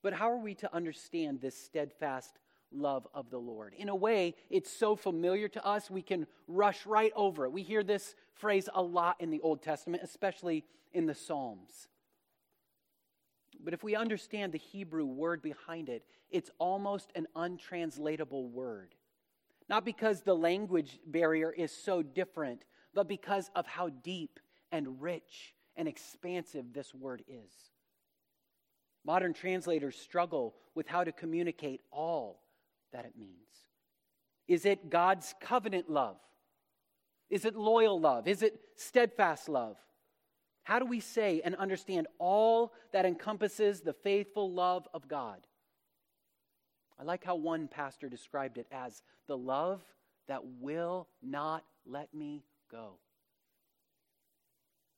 But 0.02 0.14
how 0.14 0.32
are 0.32 0.40
we 0.40 0.56
to 0.56 0.74
understand 0.74 1.42
this 1.42 1.58
steadfast 1.58 2.40
love 2.72 3.08
of 3.14 3.30
the 3.30 3.38
Lord? 3.38 3.74
In 3.78 3.90
a 3.90 3.96
way, 3.96 4.36
it's 4.50 4.72
so 4.72 4.96
familiar 4.96 5.48
to 5.50 5.66
us, 5.66 5.90
we 5.90 6.02
can 6.02 6.28
rush 6.48 6.86
right 6.86 7.12
over 7.16 7.46
it. 7.46 7.52
We 7.52 7.64
hear 7.64 7.84
this 7.84 8.16
phrase 8.34 8.70
a 8.74 8.82
lot 8.82 9.18
in 9.20 9.30
the 9.30 9.42
Old 9.42 9.62
Testament, 9.62 10.04
especially 10.04 10.64
in 10.94 11.06
the 11.06 11.16
Psalms. 11.16 11.88
But 13.60 13.74
if 13.74 13.84
we 13.84 13.96
understand 13.96 14.54
the 14.54 14.60
Hebrew 14.60 15.06
word 15.06 15.42
behind 15.42 15.90
it, 15.90 16.04
it's 16.30 16.52
almost 16.60 17.12
an 17.16 17.28
untranslatable 17.36 18.50
word. 18.50 18.94
Not 19.70 19.86
because 19.86 20.22
the 20.22 20.36
language 20.36 21.00
barrier 21.06 21.52
is 21.52 21.72
so 21.72 22.02
different, 22.02 22.64
but 22.94 23.08
because 23.08 23.50
of 23.56 23.66
how 23.66 23.90
deep 23.90 24.40
and 24.72 25.02
rich 25.02 25.56
and 25.76 25.88
expansive 25.88 26.74
this 26.74 26.94
word 26.94 27.24
is. 27.28 27.52
Modern 29.06 29.34
translators 29.34 29.96
struggle 29.96 30.56
with 30.76 30.88
how 30.88 31.04
to 31.04 31.12
communicate 31.12 31.82
all 31.92 32.42
that 32.92 33.06
it 33.06 33.14
means. 33.18 33.32
Is 34.48 34.66
it 34.66 34.90
God's 34.90 35.34
covenant 35.42 35.90
love? 35.90 36.18
Is 37.30 37.46
it 37.46 37.56
loyal 37.56 38.00
love? 38.00 38.28
Is 38.28 38.42
it 38.42 38.60
steadfast 38.76 39.50
love? 39.50 39.78
How 40.64 40.80
do 40.80 40.86
we 40.86 41.00
say 41.00 41.42
and 41.44 41.56
understand 41.56 42.08
all 42.20 42.74
that 42.92 43.06
encompasses 43.06 43.82
the 43.82 43.94
faithful 43.94 44.52
love 44.52 44.88
of 44.94 45.08
God? 45.08 45.46
I 47.00 47.04
like 47.04 47.24
how 47.24 47.36
one 47.36 47.68
pastor 47.68 48.10
described 48.10 48.58
it 48.58 48.68
as 48.72 49.04
the 49.28 49.38
love 49.38 49.82
that 50.28 50.42
will 50.60 51.08
not 51.22 51.64
let 51.86 52.14
me 52.14 52.44
go. 52.72 52.98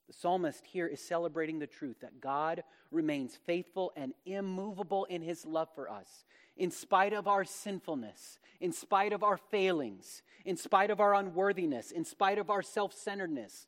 The 0.08 0.14
psalmist 0.14 0.66
here 0.66 0.88
is 0.88 1.02
celebrating 1.02 1.60
the 1.60 1.68
truth 1.68 1.98
that 2.02 2.20
God 2.20 2.64
remains 2.90 3.38
faithful 3.46 3.92
and 3.96 4.14
immovable 4.26 5.06
in 5.06 5.22
his 5.22 5.46
love 5.46 5.70
for 5.76 5.88
us, 5.88 6.26
in 6.58 6.72
spite 6.72 7.14
of 7.14 7.28
our 7.28 7.46
sinfulness, 7.46 8.40
in 8.60 8.72
spite 8.72 9.14
of 9.14 9.24
our 9.24 9.38
failings, 9.38 10.24
in 10.46 10.58
spite 10.58 10.90
of 10.90 11.00
our 11.00 11.14
unworthiness, 11.14 11.92
in 11.92 12.04
spite 12.06 12.40
of 12.40 12.50
our 12.50 12.64
self 12.64 12.94
centeredness, 12.94 13.68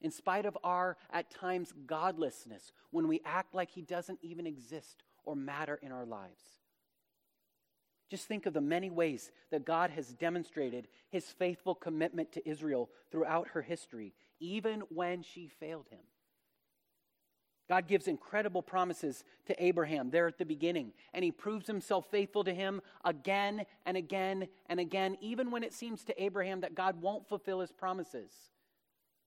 in 0.00 0.10
spite 0.10 0.46
of 0.46 0.56
our, 0.64 0.96
at 1.12 1.30
times, 1.30 1.74
godlessness, 1.86 2.72
when 2.90 3.06
we 3.06 3.20
act 3.26 3.54
like 3.54 3.70
He 3.70 3.82
doesn't 3.82 4.18
even 4.22 4.46
exist 4.46 5.02
or 5.24 5.36
matter 5.36 5.78
in 5.82 5.92
our 5.92 6.06
lives. 6.06 6.61
Just 8.12 8.28
think 8.28 8.44
of 8.44 8.52
the 8.52 8.60
many 8.60 8.90
ways 8.90 9.32
that 9.50 9.64
God 9.64 9.88
has 9.88 10.12
demonstrated 10.12 10.86
His 11.08 11.24
faithful 11.30 11.74
commitment 11.74 12.30
to 12.32 12.46
Israel 12.46 12.90
throughout 13.10 13.48
her 13.54 13.62
history, 13.62 14.12
even 14.38 14.80
when 14.90 15.22
she 15.22 15.48
failed 15.48 15.86
Him. 15.88 16.00
God 17.70 17.88
gives 17.88 18.08
incredible 18.08 18.60
promises 18.60 19.24
to 19.46 19.64
Abraham 19.64 20.10
there 20.10 20.26
at 20.26 20.36
the 20.36 20.44
beginning, 20.44 20.92
and 21.14 21.24
he 21.24 21.32
proves 21.32 21.66
himself 21.66 22.04
faithful 22.10 22.44
to 22.44 22.52
him 22.52 22.82
again 23.02 23.64
and 23.86 23.96
again 23.96 24.46
and 24.66 24.78
again, 24.78 25.16
even 25.22 25.50
when 25.50 25.62
it 25.62 25.72
seems 25.72 26.04
to 26.04 26.22
Abraham 26.22 26.60
that 26.60 26.74
God 26.74 27.00
won't 27.00 27.26
fulfill 27.26 27.60
his 27.60 27.72
promises. 27.72 28.30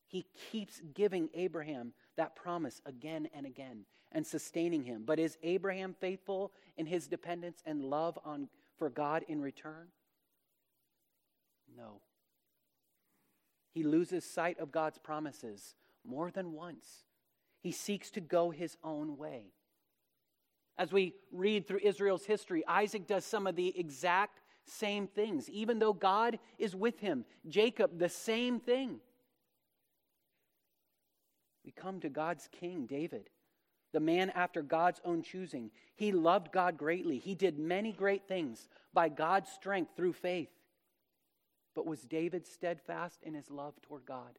He 0.05 0.27
keeps 0.51 0.79
giving 0.93 1.29
Abraham 1.33 1.93
that 2.17 2.35
promise 2.35 2.83
again 2.85 3.29
and 3.33 3.47
again 3.47 3.85
and 4.11 4.27
sustaining 4.27 4.83
him. 4.83 5.03
But 5.07 5.17
is 5.17 5.37
Abraham 5.41 5.95
faithful 5.99 6.51
in 6.77 6.85
his 6.85 7.07
dependence 7.07 7.63
and 7.65 7.81
love 7.81 8.19
on, 8.23 8.47
for 8.77 8.89
God 8.89 9.23
in 9.27 9.41
return? 9.41 9.87
No. 11.77 12.01
He 13.73 13.83
loses 13.83 14.23
sight 14.23 14.59
of 14.59 14.71
God's 14.71 14.97
promises 14.97 15.75
more 16.05 16.31
than 16.31 16.53
once. 16.53 17.05
He 17.59 17.71
seeks 17.71 18.11
to 18.11 18.21
go 18.21 18.51
his 18.51 18.77
own 18.83 19.17
way. 19.17 19.51
As 20.77 20.91
we 20.91 21.13
read 21.31 21.67
through 21.67 21.79
Israel's 21.83 22.25
history, 22.25 22.63
Isaac 22.67 23.07
does 23.07 23.25
some 23.25 23.47
of 23.47 23.55
the 23.55 23.77
exact 23.77 24.41
same 24.65 25.07
things, 25.07 25.49
even 25.49 25.79
though 25.79 25.93
God 25.93 26.39
is 26.57 26.75
with 26.75 26.99
him. 26.99 27.25
Jacob, 27.47 27.97
the 27.97 28.09
same 28.09 28.59
thing. 28.59 28.99
We 31.63 31.71
come 31.71 31.99
to 32.01 32.09
God's 32.09 32.47
king, 32.51 32.85
David, 32.85 33.29
the 33.95 33.99
man 34.01 34.29
after 34.31 34.61
God's 34.61 34.99
own 35.05 35.23
choosing. 35.23 35.71
He 35.95 36.11
loved 36.11 36.51
God 36.51 36.77
greatly. 36.77 37.17
He 37.17 37.33
did 37.33 37.57
many 37.57 37.93
great 37.93 38.27
things 38.27 38.67
by 38.93 39.07
God's 39.07 39.49
strength 39.49 39.91
through 39.95 40.11
faith. 40.13 40.49
But 41.73 41.87
was 41.87 42.01
David 42.01 42.45
steadfast 42.45 43.23
in 43.23 43.33
his 43.33 43.49
love 43.49 43.73
toward 43.81 44.05
God? 44.05 44.37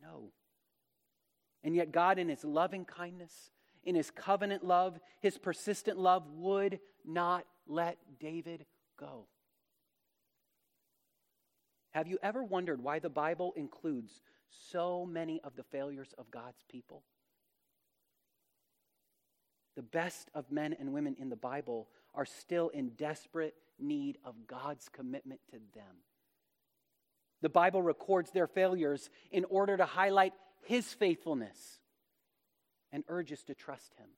No. 0.00 0.30
And 1.64 1.74
yet, 1.74 1.90
God, 1.90 2.20
in 2.20 2.28
his 2.28 2.44
loving 2.44 2.84
kindness, 2.84 3.50
in 3.82 3.96
his 3.96 4.12
covenant 4.12 4.64
love, 4.64 5.00
his 5.20 5.36
persistent 5.36 5.98
love, 5.98 6.22
would 6.36 6.78
not 7.04 7.46
let 7.66 7.98
David 8.20 8.64
go. 8.96 9.26
Have 11.90 12.06
you 12.06 12.18
ever 12.22 12.44
wondered 12.44 12.80
why 12.80 13.00
the 13.00 13.10
Bible 13.10 13.52
includes 13.56 14.22
so 14.50 15.06
many 15.06 15.40
of 15.42 15.56
the 15.56 15.62
failures 15.62 16.14
of 16.18 16.30
God's 16.30 16.64
people. 16.68 17.02
The 19.78 19.82
best 19.82 20.28
of 20.34 20.50
men 20.50 20.74
and 20.80 20.92
women 20.92 21.14
in 21.20 21.28
the 21.28 21.36
Bible 21.36 21.86
are 22.12 22.24
still 22.24 22.68
in 22.70 22.88
desperate 22.96 23.54
need 23.78 24.18
of 24.24 24.34
God's 24.48 24.88
commitment 24.88 25.38
to 25.52 25.58
them. 25.72 26.02
The 27.42 27.48
Bible 27.48 27.80
records 27.80 28.32
their 28.32 28.48
failures 28.48 29.08
in 29.30 29.44
order 29.44 29.76
to 29.76 29.84
highlight 29.84 30.32
His 30.64 30.92
faithfulness 30.94 31.78
and 32.90 33.04
urges 33.06 33.44
to 33.44 33.54
trust 33.54 33.94
Him. 33.96 34.08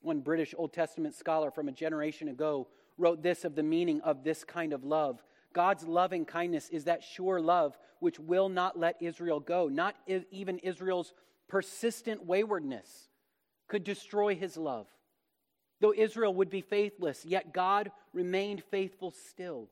One 0.00 0.20
British 0.20 0.54
Old 0.56 0.72
Testament 0.72 1.16
scholar 1.16 1.50
from 1.50 1.66
a 1.66 1.72
generation 1.72 2.28
ago 2.28 2.68
wrote 2.96 3.20
this 3.20 3.44
of 3.44 3.56
the 3.56 3.64
meaning 3.64 4.00
of 4.02 4.22
this 4.22 4.44
kind 4.44 4.72
of 4.72 4.84
love 4.84 5.24
God's 5.52 5.88
loving 5.88 6.24
kindness 6.24 6.68
is 6.68 6.84
that 6.84 7.02
sure 7.02 7.40
love 7.40 7.76
which 7.98 8.20
will 8.20 8.48
not 8.48 8.78
let 8.78 9.02
Israel 9.02 9.40
go. 9.40 9.66
Not 9.66 9.96
even 10.30 10.58
Israel's 10.58 11.12
persistent 11.48 12.24
waywardness 12.24 13.08
could 13.68 13.84
destroy 13.84 14.34
his 14.34 14.56
love. 14.56 14.86
Though 15.80 15.94
Israel 15.96 16.34
would 16.34 16.50
be 16.50 16.60
faithless, 16.60 17.24
yet 17.24 17.52
God 17.52 17.90
remained 18.12 18.62
faithful 18.64 19.10
still. 19.10 19.68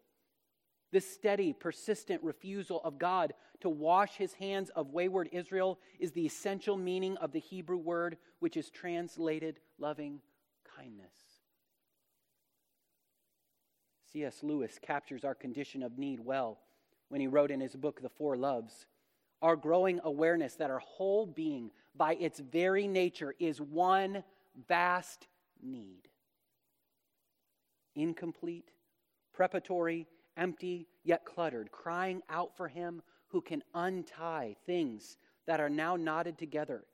This 0.90 1.10
steady, 1.10 1.52
persistent 1.52 2.22
refusal 2.22 2.80
of 2.84 2.98
God 2.98 3.32
to 3.60 3.70
wash 3.70 4.16
his 4.16 4.34
hands 4.34 4.70
of 4.70 4.92
wayward 4.92 5.28
Israel 5.32 5.78
is 5.98 6.12
the 6.12 6.26
essential 6.26 6.76
meaning 6.76 7.16
of 7.16 7.32
the 7.32 7.38
Hebrew 7.38 7.78
word, 7.78 8.18
which 8.40 8.56
is 8.56 8.68
translated 8.68 9.60
loving 9.78 10.20
kindness. 10.76 11.14
C.S. 14.12 14.42
Lewis 14.42 14.78
captures 14.82 15.24
our 15.24 15.34
condition 15.34 15.82
of 15.82 15.96
need 15.96 16.20
well 16.20 16.58
when 17.08 17.20
he 17.20 17.26
wrote 17.26 17.50
in 17.50 17.60
his 17.60 17.74
book, 17.74 18.02
The 18.02 18.10
Four 18.10 18.36
Loves. 18.36 18.86
Our 19.42 19.56
growing 19.56 20.00
awareness 20.04 20.54
that 20.54 20.70
our 20.70 20.78
whole 20.78 21.26
being, 21.26 21.72
by 21.96 22.14
its 22.14 22.38
very 22.38 22.86
nature, 22.86 23.34
is 23.38 23.60
one 23.60 24.22
vast 24.68 25.26
need. 25.60 26.08
Incomplete, 27.96 28.70
preparatory, 29.34 30.06
empty, 30.36 30.86
yet 31.04 31.24
cluttered, 31.24 31.70
crying 31.72 32.22
out 32.30 32.56
for 32.56 32.68
him 32.68 33.02
who 33.28 33.40
can 33.40 33.62
untie 33.74 34.54
things 34.64 35.16
that 35.46 35.60
are 35.60 35.70
now 35.70 35.96
knotted 35.96 36.38
together 36.38 36.84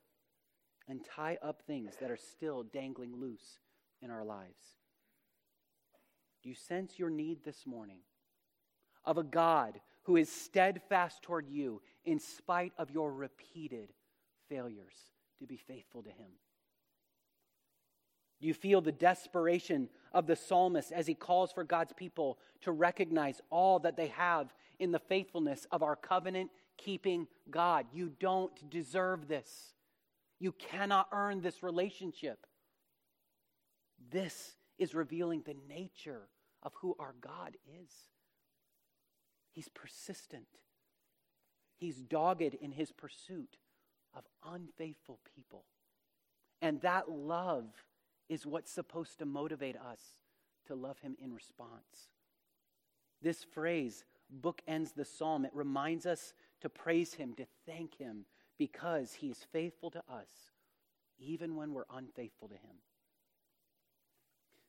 and 0.89 1.05
tie 1.05 1.37
up 1.43 1.63
things 1.67 1.95
that 2.01 2.11
are 2.11 2.17
still 2.17 2.63
dangling 2.63 3.15
loose 3.15 3.59
in 4.01 4.11
our 4.11 4.25
lives. 4.25 4.79
Do 6.43 6.49
you 6.49 6.55
sense 6.55 6.99
your 6.99 7.11
need 7.11 7.45
this 7.45 7.67
morning 7.67 7.99
of 9.05 9.19
a 9.19 9.23
God 9.23 9.81
who 10.09 10.17
is 10.17 10.33
steadfast 10.33 11.23
toward 11.23 11.47
you 11.51 11.83
in 12.07 12.19
spite 12.19 12.73
of 12.79 12.91
your 12.91 13.13
repeated 13.13 13.93
failures 14.49 14.95
to 15.39 15.47
be 15.47 15.59
faithful 15.59 16.03
to 16.03 16.09
Him? 16.09 16.31
You 18.41 18.55
feel 18.55 18.81
the 18.81 18.91
desperation 18.91 19.91
of 20.15 20.27
the 20.27 20.35
psalmist 20.35 20.93
as 20.93 21.07
he 21.07 21.13
calls 21.13 21.53
for 21.53 21.63
God's 21.63 21.93
people 21.93 22.39
to 22.63 22.73
recognize 22.73 23.43
all 23.51 23.81
that 23.81 23.99
they 23.99 24.07
have 24.07 24.55
in 24.79 24.93
the 24.93 24.99
faithfulness 24.99 25.67
of 25.71 25.83
our 25.83 25.95
covenant 25.95 26.53
keeping 26.79 27.27
God? 27.51 27.85
You 27.93 28.11
don't 28.19 28.71
deserve 28.71 29.29
this. 29.29 29.75
You 30.41 30.53
cannot 30.53 31.09
earn 31.13 31.43
this 31.43 31.63
relationship. 31.63 32.47
This 34.11 34.55
is 34.79 34.95
revealing 34.95 35.43
the 35.45 35.57
nature 35.69 36.29
of 36.63 36.73
who 36.81 36.97
our 36.99 37.15
God 37.21 37.59
is. 37.83 37.91
He's 39.53 39.69
persistent, 39.69 40.47
He's 41.77 41.97
dogged 41.97 42.55
in 42.55 42.73
His 42.73 42.93
pursuit 42.93 43.59
of 44.15 44.25
unfaithful 44.45 45.21
people. 45.35 45.65
And 46.61 46.81
that 46.81 47.11
love 47.11 47.67
is 48.29 48.47
what's 48.47 48.71
supposed 48.71 49.19
to 49.19 49.27
motivate 49.27 49.77
us 49.77 50.01
to 50.67 50.75
love 50.75 50.99
him 51.01 51.17
in 51.23 51.35
response. 51.35 52.11
This 53.21 53.43
phrase 53.43 54.05
bookends 54.41 54.95
the 54.95 55.05
psalm. 55.05 55.45
It 55.45 55.51
reminds 55.55 56.07
us 56.07 56.35
to 56.61 56.69
praise 56.69 57.15
him, 57.15 57.35
to 57.35 57.47
thank 57.67 57.97
him, 57.97 58.27
because 58.59 59.15
he 59.15 59.29
is 59.29 59.47
faithful 59.53 59.91
to 59.91 60.03
us, 60.11 60.29
even 61.19 61.57
when 61.57 61.73
we're 61.73 61.85
unfaithful 61.93 62.49
to 62.49 62.55
him. 62.55 62.77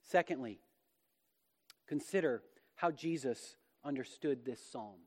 Secondly, 0.02 0.60
consider 1.88 2.42
how 2.76 2.92
Jesus 2.92 3.56
understood 3.84 4.46
this 4.46 4.62
psalm. 4.72 5.00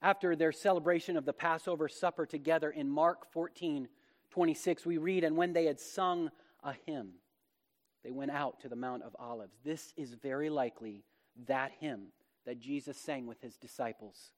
After 0.00 0.36
their 0.36 0.52
celebration 0.52 1.16
of 1.16 1.24
the 1.24 1.32
Passover 1.32 1.88
supper 1.88 2.24
together 2.24 2.70
in 2.70 2.88
Mark 2.88 3.30
14 3.32 3.88
26, 4.30 4.84
we 4.84 4.98
read, 4.98 5.24
And 5.24 5.36
when 5.36 5.52
they 5.54 5.64
had 5.64 5.80
sung 5.80 6.30
a 6.62 6.74
hymn, 6.86 7.14
they 8.04 8.10
went 8.10 8.30
out 8.30 8.60
to 8.60 8.68
the 8.68 8.76
Mount 8.76 9.02
of 9.02 9.16
Olives. 9.18 9.56
This 9.64 9.92
is 9.96 10.12
very 10.12 10.50
likely 10.50 11.02
that 11.46 11.72
hymn 11.80 12.08
that 12.46 12.60
Jesus 12.60 12.96
sang 12.96 13.26
with 13.26 13.40
his 13.40 13.56
disciples 13.56 14.32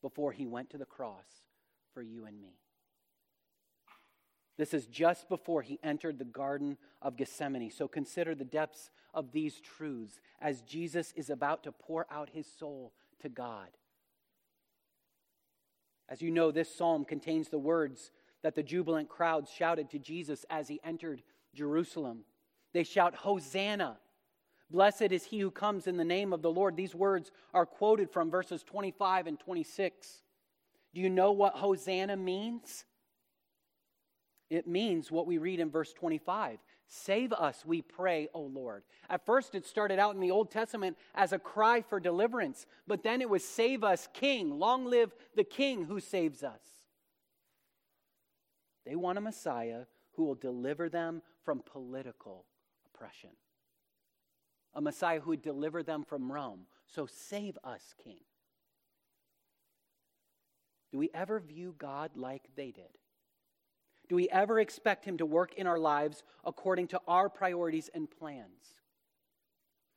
before 0.00 0.32
he 0.32 0.46
went 0.46 0.70
to 0.70 0.78
the 0.78 0.84
cross 0.84 1.26
for 1.92 2.02
you 2.02 2.26
and 2.26 2.40
me. 2.40 2.58
This 4.58 4.74
is 4.74 4.86
just 4.86 5.28
before 5.28 5.62
he 5.62 5.78
entered 5.82 6.18
the 6.18 6.24
Garden 6.24 6.76
of 7.00 7.16
Gethsemane. 7.16 7.70
So 7.70 7.88
consider 7.88 8.34
the 8.34 8.44
depths 8.44 8.90
of 9.14 9.32
these 9.32 9.60
truths 9.60 10.20
as 10.40 10.62
Jesus 10.62 11.12
is 11.16 11.30
about 11.30 11.64
to 11.64 11.72
pour 11.72 12.06
out 12.10 12.30
his 12.30 12.46
soul 12.46 12.92
to 13.20 13.28
God. 13.28 13.68
As 16.08 16.20
you 16.20 16.30
know, 16.30 16.50
this 16.50 16.74
psalm 16.74 17.04
contains 17.04 17.48
the 17.48 17.58
words 17.58 18.10
that 18.42 18.54
the 18.54 18.62
jubilant 18.62 19.08
crowds 19.08 19.50
shouted 19.50 19.88
to 19.90 19.98
Jesus 19.98 20.44
as 20.50 20.68
he 20.68 20.80
entered 20.84 21.22
Jerusalem. 21.54 22.24
They 22.72 22.84
shout, 22.84 23.14
Hosanna! 23.14 23.98
Blessed 24.70 25.12
is 25.12 25.24
he 25.24 25.38
who 25.38 25.50
comes 25.50 25.86
in 25.86 25.98
the 25.98 26.04
name 26.04 26.32
of 26.32 26.40
the 26.40 26.50
Lord. 26.50 26.76
These 26.76 26.94
words 26.94 27.30
are 27.52 27.66
quoted 27.66 28.10
from 28.10 28.30
verses 28.30 28.62
25 28.62 29.26
and 29.26 29.38
26. 29.38 30.22
Do 30.94 31.00
you 31.00 31.10
know 31.10 31.32
what 31.32 31.54
Hosanna 31.54 32.16
means? 32.16 32.84
It 34.50 34.66
means 34.66 35.10
what 35.10 35.26
we 35.26 35.38
read 35.38 35.60
in 35.60 35.70
verse 35.70 35.92
25 35.92 36.58
Save 36.86 37.32
us, 37.32 37.64
we 37.64 37.80
pray, 37.80 38.28
O 38.34 38.42
Lord. 38.42 38.82
At 39.08 39.24
first, 39.24 39.54
it 39.54 39.64
started 39.64 39.98
out 39.98 40.14
in 40.14 40.20
the 40.20 40.30
Old 40.30 40.50
Testament 40.50 40.98
as 41.14 41.32
a 41.32 41.38
cry 41.38 41.80
for 41.80 41.98
deliverance, 41.98 42.66
but 42.86 43.02
then 43.02 43.22
it 43.22 43.30
was 43.30 43.42
Save 43.42 43.82
us, 43.82 44.08
King. 44.12 44.58
Long 44.58 44.84
live 44.84 45.14
the 45.34 45.44
King 45.44 45.86
who 45.86 46.00
saves 46.00 46.42
us. 46.42 46.60
They 48.84 48.96
want 48.96 49.16
a 49.16 49.22
Messiah 49.22 49.84
who 50.12 50.24
will 50.24 50.34
deliver 50.34 50.88
them 50.88 51.22
from 51.44 51.62
political 51.64 52.44
oppression, 52.84 53.30
a 54.74 54.80
Messiah 54.80 55.20
who 55.20 55.30
would 55.30 55.42
deliver 55.42 55.82
them 55.82 56.04
from 56.04 56.30
Rome. 56.30 56.66
So 56.86 57.06
save 57.06 57.56
us, 57.64 57.94
King. 58.02 58.20
Do 60.90 60.98
we 60.98 61.08
ever 61.14 61.40
view 61.40 61.74
God 61.78 62.10
like 62.16 62.42
they 62.54 62.70
did? 62.70 62.98
Do 64.08 64.16
we 64.16 64.28
ever 64.28 64.60
expect 64.60 65.04
Him 65.04 65.18
to 65.18 65.26
work 65.26 65.54
in 65.54 65.66
our 65.66 65.78
lives 65.78 66.22
according 66.44 66.88
to 66.88 67.00
our 67.06 67.28
priorities 67.28 67.88
and 67.94 68.10
plans? 68.10 68.76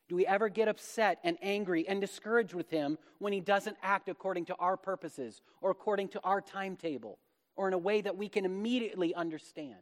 Do 0.08 0.16
we 0.16 0.26
ever 0.26 0.50
get 0.50 0.68
upset 0.68 1.20
and 1.24 1.38
angry 1.42 1.88
and 1.88 2.00
discouraged 2.00 2.54
with 2.54 2.70
Him 2.70 2.98
when 3.20 3.34
He 3.34 3.40
doesn't 3.40 3.78
act 3.82 4.08
according 4.08 4.46
to 4.46 4.56
our 4.56 4.78
purposes 4.78 5.42
or 5.62 5.72
according 5.72 6.10
to 6.10 6.22
our 6.24 6.42
timetable 6.42 7.18
or 7.56 7.68
in 7.68 7.74
a 7.74 7.80
way 7.80 8.02
that 8.02 8.18
we 8.18 8.30
can 8.30 8.46
immediately 8.46 9.14
understand? 9.16 9.76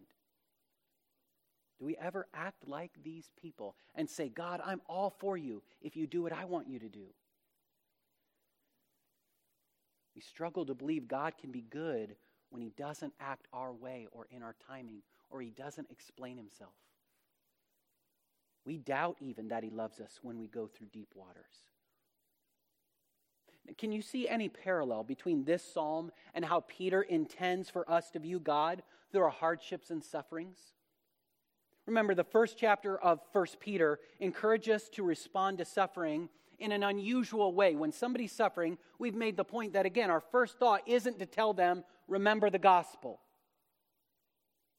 Do 1.79 1.85
we 1.85 1.97
ever 1.97 2.27
act 2.33 2.67
like 2.67 2.91
these 3.03 3.29
people 3.41 3.75
and 3.95 4.09
say, 4.09 4.29
God, 4.29 4.61
I'm 4.63 4.81
all 4.87 5.09
for 5.09 5.35
you 5.35 5.61
if 5.81 5.95
you 5.95 6.07
do 6.07 6.21
what 6.21 6.31
I 6.31 6.45
want 6.45 6.69
you 6.69 6.79
to 6.79 6.87
do? 6.87 7.07
We 10.15 10.21
struggle 10.21 10.65
to 10.67 10.75
believe 10.75 11.07
God 11.07 11.33
can 11.37 11.51
be 11.51 11.61
good 11.61 12.15
when 12.53 12.61
he 12.61 12.69
doesn't 12.77 13.11
act 13.19 13.47
our 13.51 13.73
way 13.73 14.05
or 14.11 14.27
in 14.29 14.43
our 14.43 14.53
timing 14.67 15.01
or 15.31 15.41
he 15.41 15.49
doesn't 15.49 15.89
explain 15.89 16.37
himself. 16.37 16.75
We 18.63 18.77
doubt 18.77 19.17
even 19.19 19.47
that 19.47 19.63
he 19.63 19.71
loves 19.71 19.99
us 19.99 20.19
when 20.21 20.37
we 20.37 20.45
go 20.45 20.67
through 20.67 20.87
deep 20.93 21.09
waters. 21.15 21.63
Can 23.79 23.91
you 23.91 24.03
see 24.03 24.29
any 24.29 24.49
parallel 24.49 25.03
between 25.03 25.45
this 25.45 25.63
psalm 25.63 26.11
and 26.35 26.45
how 26.45 26.59
Peter 26.67 27.01
intends 27.01 27.71
for 27.71 27.89
us 27.89 28.11
to 28.11 28.19
view 28.19 28.39
God 28.39 28.83
through 29.11 29.23
our 29.23 29.29
hardships 29.31 29.89
and 29.89 30.03
sufferings? 30.03 30.59
Remember, 31.87 32.13
the 32.13 32.23
first 32.23 32.55
chapter 32.55 32.99
of 32.99 33.19
1 33.31 33.47
Peter 33.61 33.99
encourages 34.19 34.83
us 34.83 34.89
to 34.89 35.01
respond 35.01 35.57
to 35.57 35.65
suffering 35.65 36.29
in 36.59 36.71
an 36.71 36.83
unusual 36.83 37.51
way. 37.51 37.75
When 37.75 37.91
somebody's 37.91 38.31
suffering, 38.31 38.77
we've 38.99 39.15
made 39.15 39.37
the 39.37 39.43
point 39.43 39.73
that, 39.73 39.87
again, 39.87 40.11
our 40.11 40.21
first 40.21 40.59
thought 40.59 40.87
isn't 40.87 41.17
to 41.17 41.25
tell 41.25 41.53
them, 41.53 41.83
remember 42.07 42.49
the 42.49 42.59
gospel. 42.59 43.19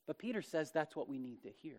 But 0.07 0.19
Peter 0.19 0.43
says 0.43 0.71
that's 0.71 0.95
what 0.95 1.09
we 1.09 1.19
need 1.19 1.43
to 1.43 1.51
hear. 1.51 1.79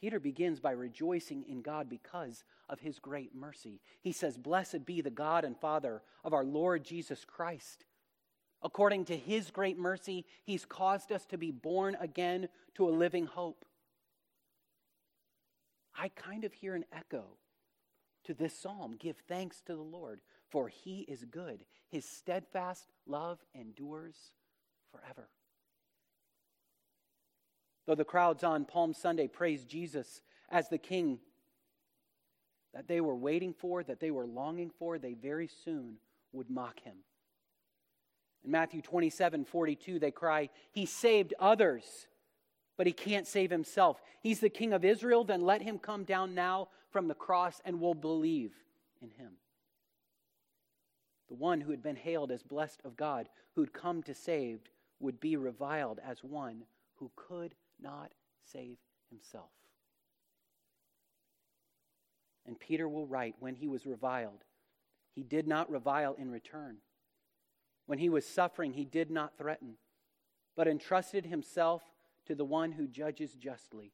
Peter 0.00 0.20
begins 0.20 0.60
by 0.60 0.70
rejoicing 0.70 1.44
in 1.48 1.60
God 1.60 1.88
because 1.88 2.44
of 2.68 2.78
his 2.78 2.98
great 2.98 3.34
mercy. 3.34 3.80
He 4.00 4.12
says, 4.12 4.36
Blessed 4.36 4.86
be 4.86 5.00
the 5.00 5.10
God 5.10 5.44
and 5.44 5.58
Father 5.58 6.02
of 6.24 6.32
our 6.32 6.44
Lord 6.44 6.84
Jesus 6.84 7.24
Christ. 7.24 7.84
According 8.62 9.06
to 9.06 9.16
his 9.16 9.50
great 9.50 9.78
mercy, 9.78 10.24
he's 10.44 10.64
caused 10.64 11.10
us 11.10 11.24
to 11.26 11.38
be 11.38 11.50
born 11.50 11.96
again 12.00 12.48
to 12.74 12.88
a 12.88 12.90
living 12.90 13.26
hope. 13.26 13.64
I 15.96 16.08
kind 16.08 16.44
of 16.44 16.52
hear 16.52 16.74
an 16.74 16.84
echo 16.92 17.24
to 18.24 18.34
this 18.34 18.56
psalm 18.56 18.96
Give 18.98 19.16
thanks 19.28 19.60
to 19.62 19.74
the 19.74 19.82
Lord, 19.82 20.20
for 20.50 20.68
he 20.68 21.00
is 21.00 21.24
good. 21.24 21.64
His 21.88 22.04
steadfast 22.04 22.88
love 23.06 23.38
endures 23.54 24.16
forever. 24.90 25.28
Though 27.86 27.94
the 27.94 28.04
crowds 28.04 28.44
on 28.44 28.64
Palm 28.64 28.92
Sunday 28.92 29.28
praised 29.28 29.68
Jesus 29.68 30.20
as 30.50 30.68
the 30.68 30.78
King 30.78 31.20
that 32.74 32.86
they 32.86 33.00
were 33.00 33.16
waiting 33.16 33.54
for, 33.54 33.82
that 33.82 34.00
they 34.00 34.10
were 34.10 34.26
longing 34.26 34.70
for, 34.78 34.98
they 34.98 35.14
very 35.14 35.48
soon 35.64 35.96
would 36.32 36.50
mock 36.50 36.80
him. 36.80 36.96
In 38.44 38.50
Matthew 38.50 38.82
27 38.82 39.44
42, 39.44 39.98
they 39.98 40.10
cry, 40.10 40.50
He 40.70 40.84
saved 40.86 41.32
others, 41.40 42.06
but 42.76 42.86
he 42.86 42.92
can't 42.92 43.26
save 43.26 43.50
himself. 43.50 44.00
He's 44.22 44.40
the 44.40 44.50
King 44.50 44.72
of 44.74 44.84
Israel, 44.84 45.24
then 45.24 45.40
let 45.40 45.62
him 45.62 45.78
come 45.78 46.04
down 46.04 46.34
now 46.34 46.68
from 46.90 47.08
the 47.08 47.14
cross 47.14 47.60
and 47.64 47.80
we'll 47.80 47.94
believe 47.94 48.52
in 49.00 49.10
him. 49.10 49.32
The 51.28 51.34
one 51.34 51.60
who 51.60 51.70
had 51.70 51.82
been 51.82 51.96
hailed 51.96 52.30
as 52.30 52.42
blessed 52.42 52.80
of 52.84 52.96
God, 52.96 53.28
who'd 53.54 53.72
come 53.72 54.02
to 54.04 54.14
save, 54.14 54.60
would 55.00 55.20
be 55.20 55.36
reviled 55.36 56.00
as 56.04 56.24
one 56.24 56.64
who 56.96 57.10
could 57.14 57.54
not 57.80 58.12
save 58.52 58.78
himself. 59.10 59.50
And 62.46 62.58
Peter 62.58 62.88
will 62.88 63.06
write 63.06 63.34
when 63.40 63.54
he 63.54 63.68
was 63.68 63.86
reviled, 63.86 64.44
he 65.14 65.22
did 65.22 65.46
not 65.46 65.70
revile 65.70 66.14
in 66.14 66.30
return. 66.30 66.78
When 67.86 67.98
he 67.98 68.08
was 68.08 68.24
suffering, 68.24 68.72
he 68.72 68.84
did 68.84 69.10
not 69.10 69.36
threaten, 69.36 69.74
but 70.56 70.68
entrusted 70.68 71.26
himself 71.26 71.82
to 72.26 72.34
the 72.34 72.44
one 72.44 72.72
who 72.72 72.86
judges 72.86 73.34
justly. 73.34 73.92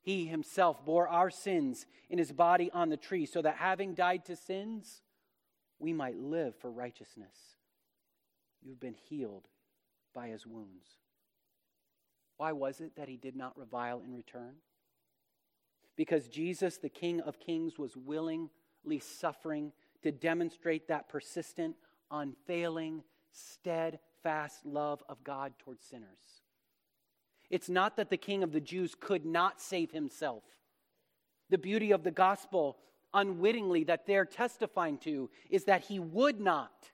He 0.00 0.26
himself 0.26 0.84
bore 0.84 1.08
our 1.08 1.30
sins 1.30 1.86
in 2.08 2.18
his 2.18 2.32
body 2.32 2.70
on 2.72 2.88
the 2.88 2.96
tree, 2.96 3.26
so 3.26 3.42
that 3.42 3.56
having 3.56 3.94
died 3.94 4.24
to 4.26 4.36
sins, 4.36 5.02
we 5.78 5.92
might 5.92 6.18
live 6.18 6.54
for 6.56 6.70
righteousness. 6.70 7.36
You've 8.62 8.80
been 8.80 8.96
healed 9.08 9.46
by 10.14 10.28
his 10.28 10.46
wounds. 10.46 10.86
Why 12.36 12.52
was 12.52 12.80
it 12.80 12.96
that 12.96 13.08
he 13.08 13.16
did 13.16 13.36
not 13.36 13.58
revile 13.58 14.02
in 14.04 14.14
return? 14.14 14.54
Because 15.96 16.28
Jesus, 16.28 16.76
the 16.76 16.88
King 16.88 17.20
of 17.20 17.40
Kings, 17.40 17.78
was 17.78 17.96
willingly 17.96 18.50
suffering 19.00 19.72
to 20.02 20.12
demonstrate 20.12 20.88
that 20.88 21.08
persistent, 21.08 21.76
unfailing, 22.10 23.02
steadfast 23.32 24.64
love 24.64 25.02
of 25.08 25.22
God 25.24 25.54
towards 25.58 25.84
sinners. 25.84 26.42
It's 27.50 27.68
not 27.68 27.96
that 27.96 28.10
the 28.10 28.16
king 28.16 28.42
of 28.42 28.52
the 28.52 28.60
Jews 28.60 28.94
could 28.98 29.24
not 29.24 29.60
save 29.60 29.92
himself. 29.92 30.42
The 31.48 31.58
beauty 31.58 31.92
of 31.92 32.02
the 32.02 32.10
gospel, 32.10 32.76
unwittingly, 33.16 33.82
that 33.84 34.06
they're 34.06 34.24
testifying 34.24 34.98
to 34.98 35.28
is 35.50 35.64
that 35.64 35.82
he 35.82 35.98
would 35.98 36.40
not, 36.40 36.90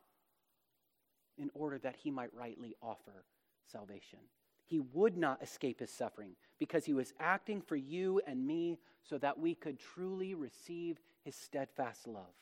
in 1.36 1.50
order 1.52 1.78
that 1.78 1.96
he 1.96 2.10
might 2.10 2.32
rightly 2.32 2.74
offer 2.80 3.24
salvation. 3.70 4.20
He 4.64 4.80
would 4.80 5.18
not 5.18 5.42
escape 5.42 5.80
his 5.80 5.90
suffering 5.90 6.36
because 6.58 6.84
he 6.84 6.94
was 6.94 7.12
acting 7.20 7.60
for 7.60 7.76
you 7.76 8.22
and 8.26 8.46
me 8.46 8.78
so 9.02 9.18
that 9.18 9.38
we 9.38 9.54
could 9.54 9.78
truly 9.78 10.34
receive 10.34 10.98
his 11.24 11.34
steadfast 11.34 12.06
love. 12.06 12.34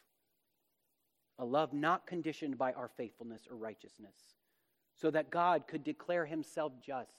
A 1.38 1.44
love 1.44 1.72
not 1.72 2.06
conditioned 2.06 2.58
by 2.58 2.72
our 2.74 2.88
faithfulness 2.88 3.48
or 3.50 3.56
righteousness, 3.56 4.14
so 4.94 5.10
that 5.10 5.30
God 5.30 5.66
could 5.66 5.82
declare 5.82 6.26
himself 6.26 6.72
just 6.84 7.10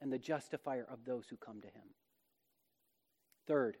and 0.00 0.12
the 0.12 0.18
justifier 0.18 0.86
of 0.90 1.04
those 1.04 1.26
who 1.28 1.36
come 1.36 1.60
to 1.60 1.66
him. 1.66 1.88
Third, 3.46 3.76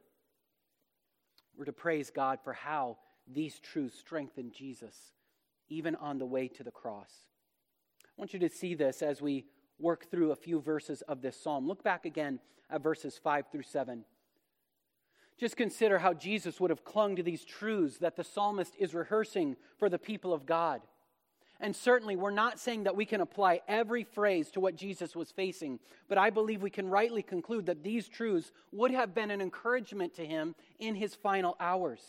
we're 1.56 1.64
to 1.66 1.72
praise 1.72 2.10
God 2.10 2.38
for 2.42 2.52
how 2.52 2.98
these 3.32 3.58
truths 3.60 3.98
strengthen 3.98 4.50
Jesus, 4.50 4.96
even 5.68 5.94
on 5.96 6.18
the 6.18 6.26
way 6.26 6.48
to 6.48 6.62
the 6.62 6.70
cross. 6.70 7.10
I 8.04 8.20
want 8.20 8.32
you 8.32 8.40
to 8.40 8.48
see 8.48 8.74
this 8.74 9.02
as 9.02 9.22
we 9.22 9.46
work 9.78 10.10
through 10.10 10.32
a 10.32 10.36
few 10.36 10.60
verses 10.60 11.02
of 11.02 11.22
this 11.22 11.40
psalm. 11.40 11.66
Look 11.66 11.82
back 11.82 12.04
again 12.04 12.40
at 12.70 12.82
verses 12.82 13.18
5 13.22 13.46
through 13.50 13.62
7. 13.62 14.04
Just 15.38 15.56
consider 15.56 15.98
how 15.98 16.14
Jesus 16.14 16.60
would 16.60 16.70
have 16.70 16.84
clung 16.84 17.16
to 17.16 17.22
these 17.22 17.44
truths 17.44 17.98
that 17.98 18.16
the 18.16 18.24
psalmist 18.24 18.74
is 18.78 18.94
rehearsing 18.94 19.56
for 19.78 19.88
the 19.88 19.98
people 19.98 20.32
of 20.32 20.46
God. 20.46 20.82
And 21.60 21.76
certainly, 21.76 22.16
we're 22.16 22.30
not 22.30 22.58
saying 22.58 22.84
that 22.84 22.96
we 22.96 23.04
can 23.04 23.20
apply 23.20 23.60
every 23.68 24.02
phrase 24.02 24.50
to 24.52 24.60
what 24.60 24.74
Jesus 24.74 25.14
was 25.14 25.30
facing, 25.30 25.78
but 26.08 26.18
I 26.18 26.30
believe 26.30 26.60
we 26.60 26.70
can 26.70 26.88
rightly 26.88 27.22
conclude 27.22 27.66
that 27.66 27.84
these 27.84 28.08
truths 28.08 28.50
would 28.72 28.90
have 28.90 29.14
been 29.14 29.30
an 29.30 29.40
encouragement 29.40 30.14
to 30.14 30.26
him 30.26 30.56
in 30.80 30.96
his 30.96 31.14
final 31.14 31.56
hours. 31.60 32.00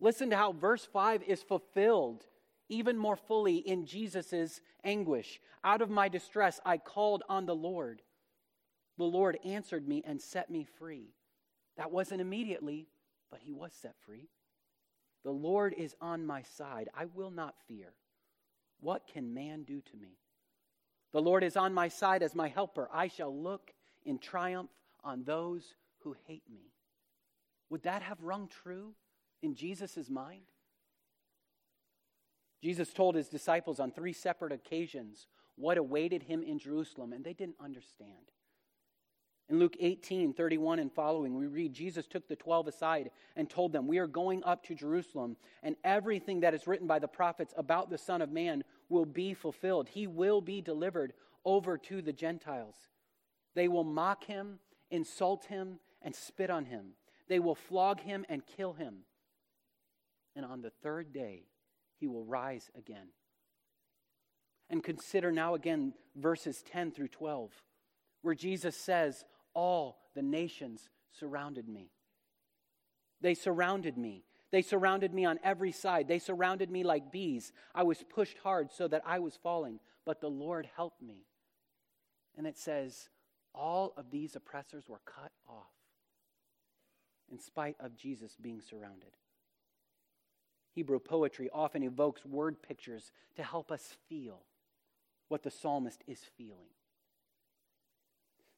Listen 0.00 0.30
to 0.30 0.36
how 0.36 0.52
verse 0.52 0.88
5 0.90 1.22
is 1.22 1.42
fulfilled 1.42 2.24
even 2.68 2.96
more 2.96 3.16
fully 3.16 3.56
in 3.56 3.86
Jesus' 3.86 4.60
anguish. 4.84 5.40
Out 5.62 5.82
of 5.82 5.90
my 5.90 6.08
distress, 6.08 6.60
I 6.64 6.78
called 6.78 7.22
on 7.28 7.46
the 7.46 7.54
Lord. 7.54 8.02
The 8.96 9.04
Lord 9.04 9.38
answered 9.44 9.86
me 9.86 10.02
and 10.06 10.20
set 10.20 10.50
me 10.50 10.66
free. 10.78 11.14
That 11.76 11.90
wasn't 11.90 12.20
immediately, 12.20 12.88
but 13.30 13.40
he 13.42 13.52
was 13.52 13.72
set 13.72 13.94
free. 14.06 14.28
The 15.24 15.32
Lord 15.32 15.74
is 15.76 15.94
on 16.00 16.26
my 16.26 16.42
side. 16.42 16.88
I 16.94 17.06
will 17.06 17.30
not 17.30 17.54
fear. 17.66 17.92
What 18.80 19.06
can 19.06 19.34
man 19.34 19.62
do 19.62 19.80
to 19.80 19.96
me? 19.96 20.18
The 21.12 21.22
Lord 21.22 21.44
is 21.44 21.56
on 21.56 21.72
my 21.72 21.88
side 21.88 22.22
as 22.22 22.34
my 22.34 22.48
helper. 22.48 22.88
I 22.92 23.08
shall 23.08 23.34
look 23.34 23.72
in 24.04 24.18
triumph 24.18 24.70
on 25.02 25.24
those 25.24 25.74
who 26.00 26.16
hate 26.26 26.42
me. 26.52 26.72
Would 27.70 27.84
that 27.84 28.02
have 28.02 28.22
rung 28.22 28.48
true 28.48 28.94
in 29.42 29.54
Jesus' 29.54 30.10
mind? 30.10 30.42
Jesus 32.62 32.92
told 32.92 33.14
his 33.14 33.28
disciples 33.28 33.78
on 33.78 33.90
three 33.90 34.12
separate 34.12 34.52
occasions 34.52 35.26
what 35.56 35.78
awaited 35.78 36.24
him 36.24 36.42
in 36.42 36.58
Jerusalem, 36.58 37.12
and 37.12 37.24
they 37.24 37.32
didn't 37.32 37.56
understand. 37.62 38.32
In 39.50 39.58
Luke 39.58 39.76
18, 39.78 40.32
31 40.32 40.78
and 40.78 40.90
following, 40.90 41.36
we 41.36 41.46
read 41.46 41.74
Jesus 41.74 42.06
took 42.06 42.26
the 42.28 42.36
twelve 42.36 42.66
aside 42.66 43.10
and 43.36 43.48
told 43.48 43.72
them, 43.72 43.86
We 43.86 43.98
are 43.98 44.06
going 44.06 44.42
up 44.42 44.64
to 44.64 44.74
Jerusalem, 44.74 45.36
and 45.62 45.76
everything 45.84 46.40
that 46.40 46.54
is 46.54 46.66
written 46.66 46.86
by 46.86 46.98
the 46.98 47.08
prophets 47.08 47.52
about 47.56 47.90
the 47.90 47.98
Son 47.98 48.22
of 48.22 48.32
Man 48.32 48.64
will 48.88 49.04
be 49.04 49.34
fulfilled. 49.34 49.88
He 49.88 50.06
will 50.06 50.40
be 50.40 50.62
delivered 50.62 51.12
over 51.44 51.76
to 51.76 52.00
the 52.00 52.12
Gentiles. 52.12 52.74
They 53.54 53.68
will 53.68 53.84
mock 53.84 54.24
him, 54.24 54.60
insult 54.90 55.44
him, 55.44 55.78
and 56.00 56.14
spit 56.14 56.48
on 56.48 56.64
him. 56.64 56.92
They 57.28 57.38
will 57.38 57.54
flog 57.54 58.00
him 58.00 58.24
and 58.30 58.42
kill 58.46 58.72
him. 58.72 59.04
And 60.34 60.44
on 60.44 60.62
the 60.62 60.72
third 60.82 61.12
day, 61.12 61.44
he 62.00 62.06
will 62.06 62.24
rise 62.24 62.70
again. 62.76 63.08
And 64.70 64.82
consider 64.82 65.30
now 65.30 65.54
again 65.54 65.92
verses 66.16 66.62
10 66.62 66.92
through 66.92 67.08
12, 67.08 67.50
where 68.22 68.34
Jesus 68.34 68.76
says, 68.76 69.24
all 69.54 69.98
the 70.14 70.22
nations 70.22 70.88
surrounded 71.18 71.68
me. 71.68 71.90
They 73.20 73.34
surrounded 73.34 73.96
me. 73.96 74.24
They 74.50 74.62
surrounded 74.62 75.12
me 75.12 75.24
on 75.24 75.40
every 75.42 75.72
side. 75.72 76.06
They 76.06 76.18
surrounded 76.18 76.70
me 76.70 76.84
like 76.84 77.10
bees. 77.10 77.52
I 77.74 77.82
was 77.82 78.04
pushed 78.08 78.38
hard 78.38 78.70
so 78.70 78.86
that 78.88 79.02
I 79.04 79.18
was 79.18 79.38
falling, 79.42 79.80
but 80.04 80.20
the 80.20 80.28
Lord 80.28 80.68
helped 80.76 81.02
me. 81.02 81.26
And 82.36 82.46
it 82.46 82.58
says, 82.58 83.08
all 83.54 83.94
of 83.96 84.10
these 84.10 84.36
oppressors 84.36 84.88
were 84.88 85.00
cut 85.04 85.32
off 85.48 85.72
in 87.30 87.38
spite 87.38 87.76
of 87.80 87.96
Jesus 87.96 88.36
being 88.40 88.60
surrounded. 88.60 89.16
Hebrew 90.74 90.98
poetry 90.98 91.48
often 91.52 91.82
evokes 91.82 92.26
word 92.26 92.62
pictures 92.62 93.12
to 93.36 93.42
help 93.42 93.70
us 93.70 93.96
feel 94.08 94.42
what 95.28 95.42
the 95.42 95.50
psalmist 95.50 96.02
is 96.06 96.20
feeling. 96.36 96.70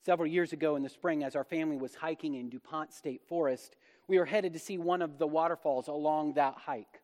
Several 0.07 0.29
years 0.29 0.53
ago 0.53 0.77
in 0.77 0.85
the 0.85 0.89
spring, 0.89 1.25
as 1.25 1.35
our 1.35 1.43
family 1.43 1.77
was 1.77 1.97
hiking 1.97 2.37
in 2.37 2.49
DuPont 2.49 2.93
State 2.93 3.23
Forest, 3.27 3.75
we 4.07 4.21
were 4.21 4.25
headed 4.25 4.53
to 4.53 4.59
see 4.61 4.79
one 4.79 5.03
of 5.03 5.19
the 5.19 5.27
waterfalls 5.27 5.89
along 5.89 6.35
that 6.35 6.55
hike. 6.55 7.03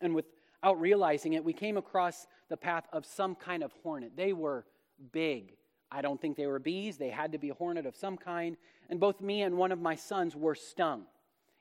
And 0.00 0.14
without 0.14 0.80
realizing 0.80 1.32
it, 1.32 1.44
we 1.44 1.52
came 1.52 1.76
across 1.76 2.28
the 2.50 2.56
path 2.56 2.84
of 2.92 3.04
some 3.04 3.34
kind 3.34 3.64
of 3.64 3.72
hornet. 3.82 4.12
They 4.14 4.32
were 4.32 4.64
big. 5.10 5.56
I 5.90 6.00
don't 6.00 6.20
think 6.20 6.36
they 6.36 6.46
were 6.46 6.60
bees. 6.60 6.98
They 6.98 7.08
had 7.08 7.32
to 7.32 7.38
be 7.38 7.48
a 7.48 7.54
hornet 7.54 7.84
of 7.84 7.96
some 7.96 8.16
kind. 8.16 8.56
And 8.88 9.00
both 9.00 9.20
me 9.20 9.42
and 9.42 9.56
one 9.56 9.72
of 9.72 9.80
my 9.80 9.96
sons 9.96 10.36
were 10.36 10.54
stung. 10.54 11.02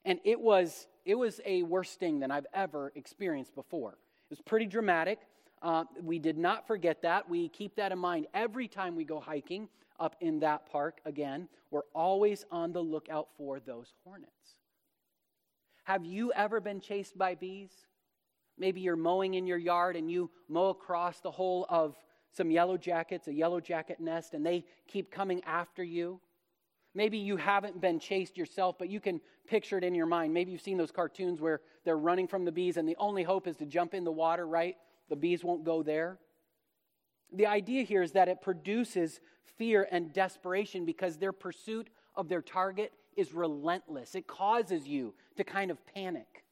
And 0.06 0.20
it 0.24 0.40
was, 0.40 0.86
it 1.04 1.16
was 1.16 1.42
a 1.48 1.64
worse 1.64 1.90
sting 1.90 2.20
than 2.20 2.30
I've 2.30 2.46
ever 2.54 2.92
experienced 2.94 3.56
before. 3.56 3.94
It 3.94 4.30
was 4.30 4.42
pretty 4.42 4.68
dramatic. 4.68 5.18
Uh, 5.64 5.86
we 6.00 6.20
did 6.20 6.38
not 6.38 6.68
forget 6.68 7.02
that. 7.02 7.28
We 7.28 7.50
keep 7.50 7.78
that 7.78 7.92
in 7.92 7.98
mind 7.98 8.28
every 8.36 8.68
time 8.68 8.96
we 8.96 9.04
go 9.04 9.20
hiking 9.20 9.68
up 10.00 10.16
in 10.22 10.40
that 10.40 10.70
park 10.72 11.00
again. 11.06 11.48
We're 11.72 11.82
always 11.94 12.46
on 12.52 12.72
the 12.72 12.82
lookout 12.82 13.30
for 13.38 13.60
those 13.60 13.94
hornets. 14.04 14.32
Have 15.84 16.06
you 16.06 16.32
ever 16.34 16.60
been 16.60 16.82
chased 16.82 17.18
by 17.18 17.36
bees? 17.36 17.72
Maybe 18.58 18.82
you're 18.82 18.96
mowing 18.96 19.36
in 19.36 19.48
your 19.48 19.58
yard 19.58 19.96
and 19.96 20.12
you 20.12 20.30
mow 20.50 20.70
across 20.70 21.20
the 21.20 21.32
whole 21.32 21.66
of 21.70 21.96
some 22.32 22.52
yellow 22.52 22.78
jackets, 22.78 23.28
a 23.28 23.34
yellow 23.34 23.60
jacket 23.60 24.00
nest, 24.00 24.34
and 24.34 24.46
they 24.46 24.66
keep 24.88 25.12
coming 25.12 25.42
after 25.46 25.84
you. 25.84 26.20
Maybe 26.94 27.18
you 27.20 27.38
haven't 27.38 27.80
been 27.80 28.00
chased 28.00 28.38
yourself, 28.38 28.78
but 28.78 28.90
you 28.90 29.00
can 29.00 29.22
picture 29.48 29.78
it 29.78 29.84
in 29.84 29.94
your 29.96 30.08
mind. 30.08 30.34
Maybe 30.34 30.52
you've 30.52 30.62
seen 30.62 30.78
those 30.78 30.92
cartoons 30.92 31.40
where 31.40 31.62
they're 31.86 31.98
running 31.98 32.28
from 32.28 32.44
the 32.44 32.52
bees, 32.52 32.78
and 32.78 32.90
the 32.90 32.96
only 32.98 33.24
hope 33.24 33.48
is 33.48 33.56
to 33.58 33.66
jump 33.66 33.94
in 33.94 34.04
the 34.04 34.12
water, 34.12 34.48
right? 34.48 34.76
The 35.10 35.16
bees 35.16 35.44
won't 35.44 35.64
go 35.64 35.84
there. 35.84 36.18
The 37.32 37.46
idea 37.46 37.84
here 37.84 38.02
is 38.02 38.14
that 38.14 38.30
it 38.30 38.42
produces 38.42 39.20
fear 39.58 39.88
and 39.92 40.14
desperation 40.14 40.86
because 40.86 41.18
their 41.18 41.32
pursuit 41.32 41.90
of 42.16 42.30
their 42.30 42.42
target 42.42 42.92
is 43.16 43.34
relentless. 43.34 44.16
It 44.16 44.28
causes 44.28 44.88
you 44.88 45.14
to 45.38 45.44
kind 45.44 45.72
of 45.72 45.86
panic. 45.86 46.44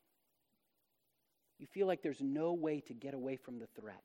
You 1.60 1.68
feel 1.68 1.88
like 1.88 2.02
there's 2.02 2.22
no 2.22 2.54
way 2.54 2.82
to 2.82 2.94
get 2.94 3.14
away 3.14 3.38
from 3.38 3.60
the 3.60 3.68
threat. 3.80 4.04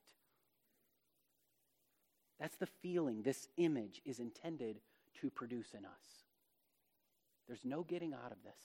That's 2.38 2.56
the 2.56 2.66
feeling 2.66 3.22
this 3.22 3.48
image 3.56 4.00
is 4.04 4.18
intended 4.18 4.80
to 5.20 5.30
produce 5.30 5.74
in 5.76 5.84
us. 5.84 6.24
There's 7.46 7.64
no 7.64 7.82
getting 7.82 8.14
out 8.14 8.32
of 8.32 8.42
this. 8.44 8.60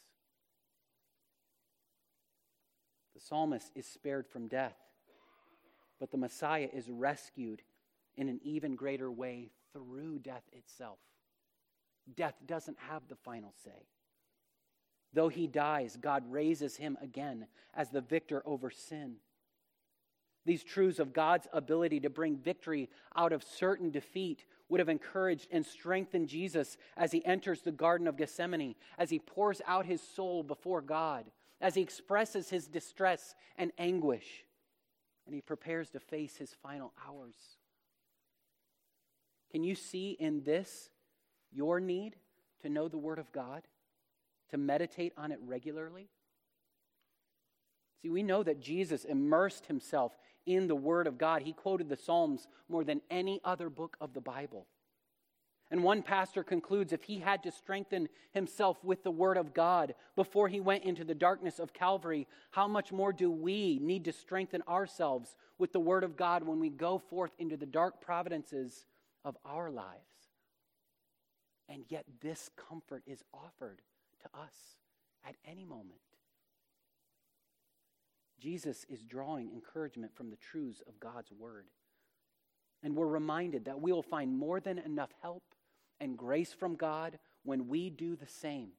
The 3.16 3.22
psalmist 3.22 3.72
is 3.76 3.86
spared 3.86 4.28
from 4.28 4.48
death, 4.48 4.78
but 6.00 6.12
the 6.12 6.18
Messiah 6.18 6.70
is 6.72 6.90
rescued 6.90 7.62
in 8.18 8.30
an 8.30 8.40
even 8.44 8.76
greater 8.76 9.12
way 9.12 9.52
through 9.76 10.20
death 10.20 10.44
itself. 10.54 11.00
Death 12.16 12.36
doesn't 12.46 12.78
have 12.90 13.04
the 13.08 13.16
final 13.16 13.54
say. 13.64 13.90
Though 15.14 15.30
he 15.30 15.48
dies, 15.48 15.98
God 16.00 16.24
raises 16.30 16.78
him 16.78 16.98
again 17.02 17.48
as 17.74 17.90
the 17.90 18.02
victor 18.02 18.42
over 18.46 18.70
sin. 18.70 19.16
These 20.46 20.64
truths 20.64 21.00
of 21.00 21.14
God's 21.14 21.48
ability 21.52 22.00
to 22.02 22.10
bring 22.10 22.38
victory 22.38 22.90
out 23.16 23.34
of 23.34 23.44
certain 23.44 23.90
defeat 23.90 24.46
would 24.70 24.80
have 24.80 24.90
encouraged 24.90 25.48
and 25.52 25.66
strengthened 25.66 26.28
Jesus 26.28 26.78
as 26.96 27.12
he 27.12 27.26
enters 27.26 27.62
the 27.62 27.72
Garden 27.72 28.08
of 28.08 28.18
Gethsemane, 28.18 28.76
as 28.98 29.10
he 29.10 29.20
pours 29.20 29.62
out 29.66 29.86
his 29.86 30.02
soul 30.02 30.44
before 30.44 30.82
God, 30.82 31.26
as 31.62 31.76
he 31.76 31.82
expresses 31.82 32.50
his 32.50 32.68
distress 32.68 33.36
and 33.58 33.72
anguish, 33.78 34.46
and 35.26 35.34
he 35.34 35.42
prepares 35.42 35.90
to 35.92 36.00
face 36.00 36.38
his 36.38 36.54
final 36.62 36.94
hours. 37.08 37.36
Can 39.52 39.64
you 39.64 39.76
see 39.76 40.18
in 40.20 40.44
this 40.44 40.90
your 41.52 41.80
need 41.80 42.16
to 42.62 42.70
know 42.70 42.88
the 42.88 42.98
Word 42.98 43.20
of 43.20 43.32
God, 43.32 43.64
to 44.52 44.58
meditate 44.58 45.14
on 45.18 45.32
it 45.32 45.40
regularly? 45.42 46.10
See, 48.02 48.10
we 48.10 48.24
know 48.24 48.44
that 48.44 48.60
Jesus 48.60 49.06
immersed 49.06 49.66
himself 49.68 50.12
in 50.46 50.68
the 50.68 50.76
Word 50.76 51.08
of 51.08 51.18
God. 51.18 51.42
He 51.42 51.54
quoted 51.54 51.90
the 51.90 51.96
Psalms 51.96 52.48
more 52.70 52.84
than 52.84 53.02
any 53.10 53.42
other 53.44 53.70
book 53.70 53.98
of 54.00 54.14
the 54.14 54.22
Bible. 54.22 54.68
And 55.72 55.84
one 55.84 56.04
pastor 56.04 56.44
concludes 56.44 56.94
if 56.94 57.04
he 57.04 57.20
had 57.20 57.42
to 57.44 57.52
strengthen 57.52 58.08
himself 58.32 58.78
with 58.84 59.04
the 59.04 59.12
Word 59.12 59.38
of 59.38 59.54
God 59.54 59.96
before 60.16 60.48
he 60.48 60.60
went 60.60 60.84
into 60.84 61.04
the 61.04 61.16
darkness 61.16 61.58
of 61.58 61.74
Calvary, 61.74 62.28
how 62.52 62.68
much 62.68 62.92
more 62.92 63.12
do 63.12 63.32
we 63.32 63.80
need 63.82 64.06
to 64.06 64.14
strengthen 64.14 64.62
ourselves 64.68 65.36
with 65.58 65.74
the 65.74 65.80
Word 65.80 66.04
of 66.04 66.16
God 66.16 66.44
when 66.44 66.60
we 66.60 66.70
go 66.70 67.00
forth 67.00 67.32
into 67.40 67.58
the 67.58 67.66
dark 67.66 68.00
providences 68.00 68.86
of 69.26 69.36
our 69.44 69.70
lives. 69.70 70.00
And 71.68 71.84
yet, 71.90 72.06
this 72.22 72.50
comfort 72.56 73.04
is 73.06 73.24
offered 73.34 73.82
to 74.22 74.40
us 74.40 74.54
at 75.28 75.36
any 75.46 75.66
moment. 75.66 76.00
Jesus 78.40 78.86
is 78.88 79.02
drawing 79.02 79.50
encouragement 79.52 80.16
from 80.16 80.30
the 80.30 80.36
truths 80.36 80.84
of 80.88 81.00
God's 81.00 81.32
Word. 81.32 81.66
And 82.84 82.96
we're 82.96 83.08
reminded 83.08 83.66
that 83.66 83.82
we 83.82 83.92
will 83.92 84.04
find 84.04 84.38
more 84.38 84.60
than 84.60 84.78
enough 84.78 85.10
help 85.22 85.44
and 86.00 86.16
grace 86.18 86.54
from 86.54 86.76
God 86.76 87.18
when 87.44 87.68
we 87.68 87.90
do 87.90 88.16
the 88.16 88.28
same. 88.28 88.70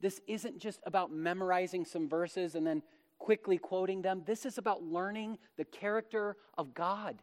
This 0.00 0.20
isn't 0.26 0.58
just 0.58 0.80
about 0.84 1.10
memorizing 1.10 1.86
some 1.86 2.08
verses 2.08 2.54
and 2.54 2.66
then 2.66 2.82
quickly 3.18 3.56
quoting 3.56 4.02
them. 4.02 4.22
This 4.26 4.44
is 4.44 4.58
about 4.58 4.82
learning 4.82 5.38
the 5.56 5.64
character 5.64 6.36
of 6.58 6.74
God. 6.74 7.22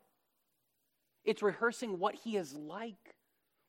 It's 1.24 1.44
rehearsing 1.44 2.00
what 2.00 2.16
He 2.16 2.38
is 2.38 2.54
like, 2.54 3.16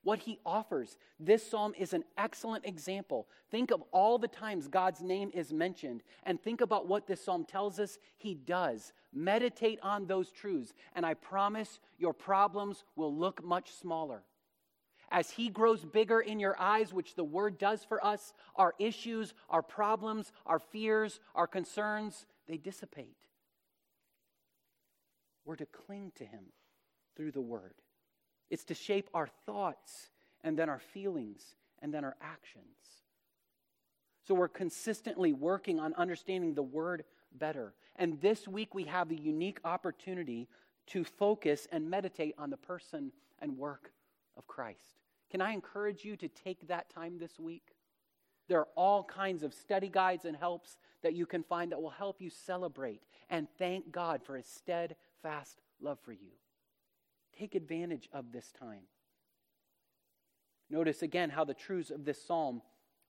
what 0.03 0.21
He 0.21 0.39
offers. 0.45 0.97
This 1.21 1.49
psalm 1.49 1.75
is 1.79 1.93
an 1.93 2.05
excellent 2.17 2.67
example. 2.67 3.29
Think 3.51 3.71
of 3.71 3.83
all 3.93 4.19
the 4.19 4.29
times 4.29 4.69
God's 4.69 5.03
name 5.03 5.31
is 5.35 5.53
mentioned 5.53 6.03
and 6.25 6.41
think 6.41 6.61
about 6.61 6.89
what 6.89 7.07
this 7.07 7.25
psalm 7.25 7.45
tells 7.45 7.79
us 7.79 7.99
He 8.17 8.35
does. 8.35 8.93
Meditate 9.13 9.79
on 9.83 10.07
those 10.07 10.31
truths, 10.33 10.73
and 10.95 11.05
I 11.05 11.15
promise 11.15 11.81
your 11.99 12.15
problems 12.15 12.85
will 12.97 13.15
look 13.15 13.45
much 13.45 13.73
smaller 13.73 14.23
as 15.13 15.31
He 15.31 15.51
grows 15.51 15.85
bigger 15.85 16.21
in 16.21 16.41
your 16.41 16.59
eyes, 16.59 16.93
which 16.93 17.15
the 17.15 17.23
Word 17.23 17.59
does 17.59 17.85
for 17.85 18.05
us, 18.05 18.33
our 18.57 18.75
issues, 18.79 19.35
our 19.51 19.63
problems, 19.63 20.33
our 20.47 20.59
fears, 20.59 21.21
our 21.35 21.47
concerns, 21.47 22.27
they 22.49 22.57
dissipate. 22.57 23.17
We're 25.45 25.57
to 25.57 25.67
cling 25.67 26.13
to 26.17 26.25
Him 26.25 26.47
through 27.17 27.33
the 27.33 27.41
Word. 27.41 27.75
It's 28.51 28.65
to 28.65 28.75
shape 28.75 29.09
our 29.15 29.29
thoughts 29.47 30.11
and 30.43 30.59
then 30.59 30.69
our 30.69 30.81
feelings 30.81 31.43
and 31.81 31.93
then 31.93 32.05
our 32.05 32.17
actions. 32.21 32.67
So 34.27 34.35
we're 34.35 34.49
consistently 34.49 35.33
working 35.33 35.81
on 35.81 35.95
understanding 35.95 36.55
the 36.55 36.63
Word 36.63 37.05
better. 37.39 37.75
And 37.97 38.21
this 38.21 38.47
week 38.47 38.75
we 38.75 38.85
have 38.85 39.09
the 39.09 39.17
unique 39.17 39.59
opportunity 39.65 40.49
to 40.89 41.05
focus 41.05 41.67
and 41.73 41.89
meditate 41.89 42.35
on 42.39 42.51
the 42.51 42.57
person 42.57 43.13
and 43.41 43.57
work 43.57 43.93
of 44.37 44.47
Christ. 44.47 45.01
Can 45.31 45.41
I 45.41 45.53
encourage 45.53 46.05
you 46.05 46.17
to 46.17 46.29
take 46.29 46.69
that 46.69 46.91
time 46.91 47.19
this 47.19 47.39
week? 47.39 47.75
There 48.49 48.61
are 48.61 48.69
all 48.77 49.05
kinds 49.05 49.43
of 49.43 49.55
study 49.55 49.89
guides 49.89 50.25
and 50.25 50.37
helps 50.37 50.77
that 51.03 51.15
you 51.15 51.27
can 51.27 51.43
find 51.43 51.73
that 51.73 51.81
will 51.81 51.91
help 51.91 52.21
you 52.21 52.31
celebrate 52.31 53.03
and 53.31 53.49
thank 53.59 53.91
God 53.91 54.23
for 54.23 54.37
his 54.37 54.47
steadfast 54.47 55.61
love 55.81 55.99
for 56.05 56.13
you. 56.13 56.42
Take 57.39 57.55
advantage 57.55 58.09
of 58.13 58.33
this 58.33 58.53
time. 58.53 58.83
Notice 60.71 61.03
again 61.03 61.31
how 61.31 61.45
the 61.45 61.55
truths 61.55 61.91
of 61.91 62.05
this 62.05 62.23
psalm 62.23 62.63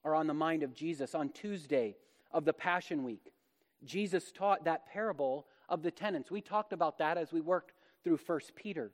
are 0.03 0.15
on 0.15 0.27
the 0.27 0.33
mind 0.33 0.63
of 0.63 0.73
Jesus. 0.73 1.15
On 1.15 1.29
Tuesday 1.29 1.95
of 2.31 2.45
the 2.45 2.53
Passion 2.53 3.03
Week, 3.03 3.31
Jesus 3.83 4.31
taught 4.31 4.65
that 4.65 4.87
parable 4.87 5.47
of 5.69 5.81
the 5.81 5.91
tenants. 5.91 6.29
We 6.29 6.41
talked 6.41 6.73
about 6.73 6.97
that 6.97 7.17
as 7.17 7.31
we 7.31 7.41
worked 7.41 7.73
through 8.03 8.19
1 8.25 8.39
Peter. 8.55 8.91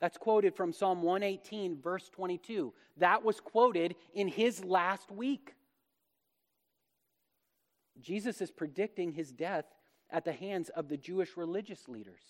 That's 0.00 0.18
quoted 0.18 0.54
from 0.54 0.72
Psalm 0.72 1.02
118, 1.02 1.80
verse 1.80 2.08
22. 2.10 2.72
That 2.98 3.24
was 3.24 3.40
quoted 3.40 3.94
in 4.14 4.28
his 4.28 4.64
last 4.64 5.10
week. 5.10 5.54
Jesus 8.00 8.40
is 8.40 8.50
predicting 8.50 9.12
his 9.12 9.32
death 9.32 9.64
at 10.10 10.24
the 10.24 10.32
hands 10.32 10.68
of 10.68 10.88
the 10.88 10.96
Jewish 10.96 11.36
religious 11.36 11.88
leaders. 11.88 12.22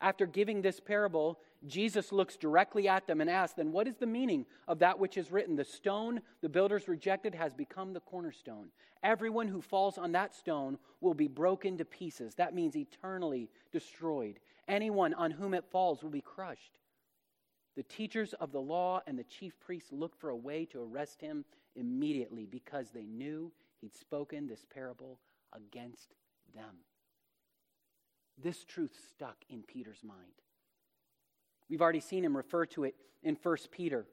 After 0.00 0.26
giving 0.26 0.62
this 0.62 0.78
parable, 0.78 1.40
Jesus 1.66 2.12
looks 2.12 2.36
directly 2.36 2.88
at 2.88 3.06
them 3.06 3.20
and 3.20 3.28
asks, 3.28 3.56
Then 3.56 3.72
what 3.72 3.88
is 3.88 3.96
the 3.96 4.06
meaning 4.06 4.46
of 4.68 4.78
that 4.78 4.98
which 4.98 5.16
is 5.16 5.32
written? 5.32 5.56
The 5.56 5.64
stone 5.64 6.20
the 6.40 6.48
builders 6.48 6.86
rejected 6.86 7.34
has 7.34 7.52
become 7.52 7.92
the 7.92 8.00
cornerstone. 8.00 8.68
Everyone 9.02 9.48
who 9.48 9.60
falls 9.60 9.98
on 9.98 10.12
that 10.12 10.34
stone 10.34 10.78
will 11.00 11.14
be 11.14 11.28
broken 11.28 11.76
to 11.78 11.84
pieces. 11.84 12.34
That 12.34 12.54
means 12.54 12.76
eternally 12.76 13.50
destroyed. 13.72 14.38
Anyone 14.68 15.14
on 15.14 15.30
whom 15.32 15.54
it 15.54 15.64
falls 15.64 16.02
will 16.02 16.10
be 16.10 16.20
crushed. 16.20 16.78
The 17.76 17.82
teachers 17.84 18.34
of 18.34 18.52
the 18.52 18.60
law 18.60 19.02
and 19.06 19.18
the 19.18 19.24
chief 19.24 19.58
priests 19.60 19.92
looked 19.92 20.20
for 20.20 20.30
a 20.30 20.36
way 20.36 20.64
to 20.66 20.82
arrest 20.82 21.20
him 21.20 21.44
immediately 21.76 22.44
because 22.44 22.90
they 22.90 23.06
knew 23.06 23.52
he'd 23.80 23.94
spoken 23.94 24.46
this 24.46 24.64
parable 24.72 25.20
against 25.52 26.14
them. 26.54 26.76
This 28.42 28.64
truth 28.64 28.96
stuck 29.10 29.36
in 29.48 29.62
Peter's 29.62 30.02
mind. 30.04 30.32
We've 31.68 31.82
already 31.82 32.00
seen 32.00 32.24
him 32.24 32.36
refer 32.36 32.66
to 32.66 32.84
it 32.84 32.94
in 33.22 33.36
1 33.42 33.56
Peter. 33.70 34.06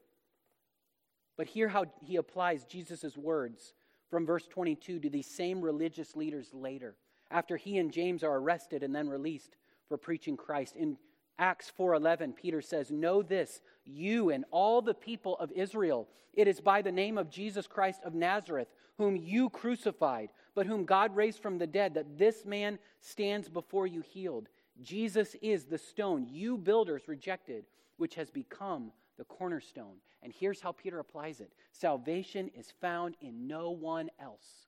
But 1.36 1.46
hear 1.46 1.68
how 1.68 1.86
he 2.02 2.16
applies 2.16 2.64
Jesus' 2.64 3.16
words 3.16 3.74
from 4.10 4.26
verse 4.26 4.46
22 4.46 5.00
to 5.00 5.10
these 5.10 5.26
same 5.26 5.60
religious 5.60 6.16
leaders 6.16 6.52
later, 6.52 6.96
after 7.30 7.56
he 7.56 7.78
and 7.78 7.92
James 7.92 8.22
are 8.22 8.36
arrested 8.36 8.82
and 8.82 8.94
then 8.94 9.08
released 9.08 9.56
for 9.88 9.96
preaching 9.96 10.36
Christ. 10.36 10.76
In 10.76 10.96
Acts 11.38 11.70
4:11 11.70 12.32
Peter 12.34 12.62
says, 12.62 12.90
"Know 12.90 13.22
this, 13.22 13.60
you 13.84 14.30
and 14.30 14.44
all 14.50 14.80
the 14.80 14.94
people 14.94 15.36
of 15.38 15.52
Israel, 15.52 16.08
it 16.32 16.48
is 16.48 16.60
by 16.60 16.82
the 16.82 16.92
name 16.92 17.18
of 17.18 17.30
Jesus 17.30 17.66
Christ 17.66 18.02
of 18.02 18.14
Nazareth, 18.14 18.68
whom 18.96 19.16
you 19.16 19.50
crucified, 19.50 20.32
but 20.56 20.66
whom 20.66 20.86
God 20.86 21.14
raised 21.14 21.42
from 21.42 21.58
the 21.58 21.66
dead, 21.66 21.94
that 21.94 22.16
this 22.16 22.46
man 22.46 22.78
stands 22.98 23.46
before 23.48 23.86
you 23.86 24.00
healed. 24.00 24.48
Jesus 24.82 25.36
is 25.42 25.66
the 25.66 25.76
stone 25.76 26.26
you 26.28 26.56
builders 26.56 27.06
rejected, 27.06 27.66
which 27.98 28.14
has 28.14 28.30
become 28.30 28.90
the 29.18 29.24
cornerstone." 29.24 30.00
And 30.22 30.32
here's 30.32 30.62
how 30.62 30.72
Peter 30.72 30.98
applies 30.98 31.40
it. 31.40 31.52
Salvation 31.72 32.48
is 32.48 32.70
found 32.70 33.16
in 33.20 33.46
no 33.46 33.70
one 33.70 34.10
else. 34.18 34.66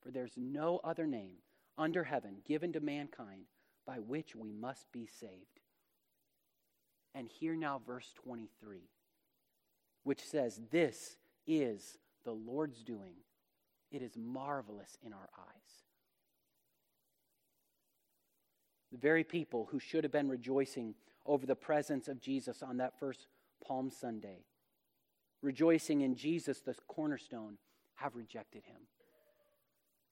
For 0.00 0.10
there's 0.10 0.36
no 0.36 0.78
other 0.78 1.06
name 1.06 1.36
under 1.78 2.02
heaven 2.02 2.42
given 2.44 2.72
to 2.72 2.80
mankind 2.80 3.46
by 3.86 4.00
which 4.00 4.34
we 4.34 4.50
must 4.52 4.90
be 4.90 5.06
saved. 5.06 5.60
And 7.14 7.28
hear 7.28 7.54
now 7.54 7.78
verse 7.78 8.12
23, 8.14 8.90
which 10.02 10.24
says, 10.24 10.60
This 10.70 11.16
is 11.46 11.98
the 12.24 12.34
Lord's 12.34 12.82
doing. 12.82 13.14
It 13.90 14.02
is 14.02 14.16
marvelous 14.16 14.96
in 15.04 15.12
our 15.12 15.28
eyes. 15.38 15.84
The 18.92 18.98
very 18.98 19.24
people 19.24 19.68
who 19.70 19.78
should 19.78 20.04
have 20.04 20.12
been 20.12 20.28
rejoicing 20.28 20.94
over 21.26 21.46
the 21.46 21.54
presence 21.54 22.08
of 22.08 22.20
Jesus 22.20 22.62
on 22.62 22.78
that 22.78 22.98
first 22.98 23.26
Palm 23.66 23.90
Sunday, 23.90 24.44
rejoicing 25.42 26.00
in 26.00 26.16
Jesus, 26.16 26.60
the 26.60 26.74
cornerstone, 26.88 27.58
have 27.96 28.16
rejected 28.16 28.64
him. 28.64 28.80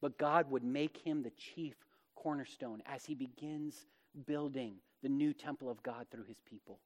But 0.01 0.19
God 0.19 0.51
would 0.51 0.63
make 0.65 0.99
him 0.99 1.23
the 1.23 1.31
chief 1.31 1.75
cornerstone 2.15 2.83
as 2.87 3.05
he 3.05 3.15
begins 3.15 3.87
building 4.27 4.75
the 5.03 5.09
new 5.09 5.33
temple 5.33 5.71
of 5.71 5.83
God 5.83 6.07
through 6.11 6.25
his 6.25 6.41
people. 6.41 6.79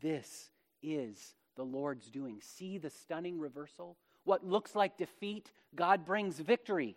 This 0.00 0.50
is 0.82 1.34
the 1.56 1.64
Lord's 1.64 2.10
doing. 2.10 2.40
See 2.40 2.78
the 2.78 2.90
stunning 2.90 3.38
reversal? 3.38 3.96
What 4.24 4.46
looks 4.46 4.74
like 4.74 4.96
defeat, 4.96 5.52
God 5.74 6.04
brings 6.04 6.38
victory. 6.38 6.96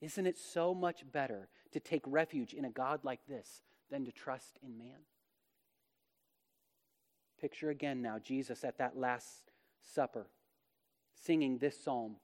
Isn't 0.00 0.26
it 0.26 0.38
so 0.38 0.74
much 0.74 1.04
better 1.10 1.48
to 1.72 1.80
take 1.80 2.02
refuge 2.06 2.54
in 2.54 2.64
a 2.64 2.70
God 2.70 3.00
like 3.04 3.20
this 3.28 3.62
than 3.90 4.04
to 4.04 4.12
trust 4.12 4.58
in 4.62 4.78
man? 4.78 5.06
Picture 7.40 7.70
again 7.70 8.02
now 8.02 8.18
Jesus 8.18 8.64
at 8.64 8.78
that 8.78 8.96
Last 8.96 9.50
Supper 9.80 10.26
singing 11.14 11.58
this 11.58 11.82
psalm 11.82 12.16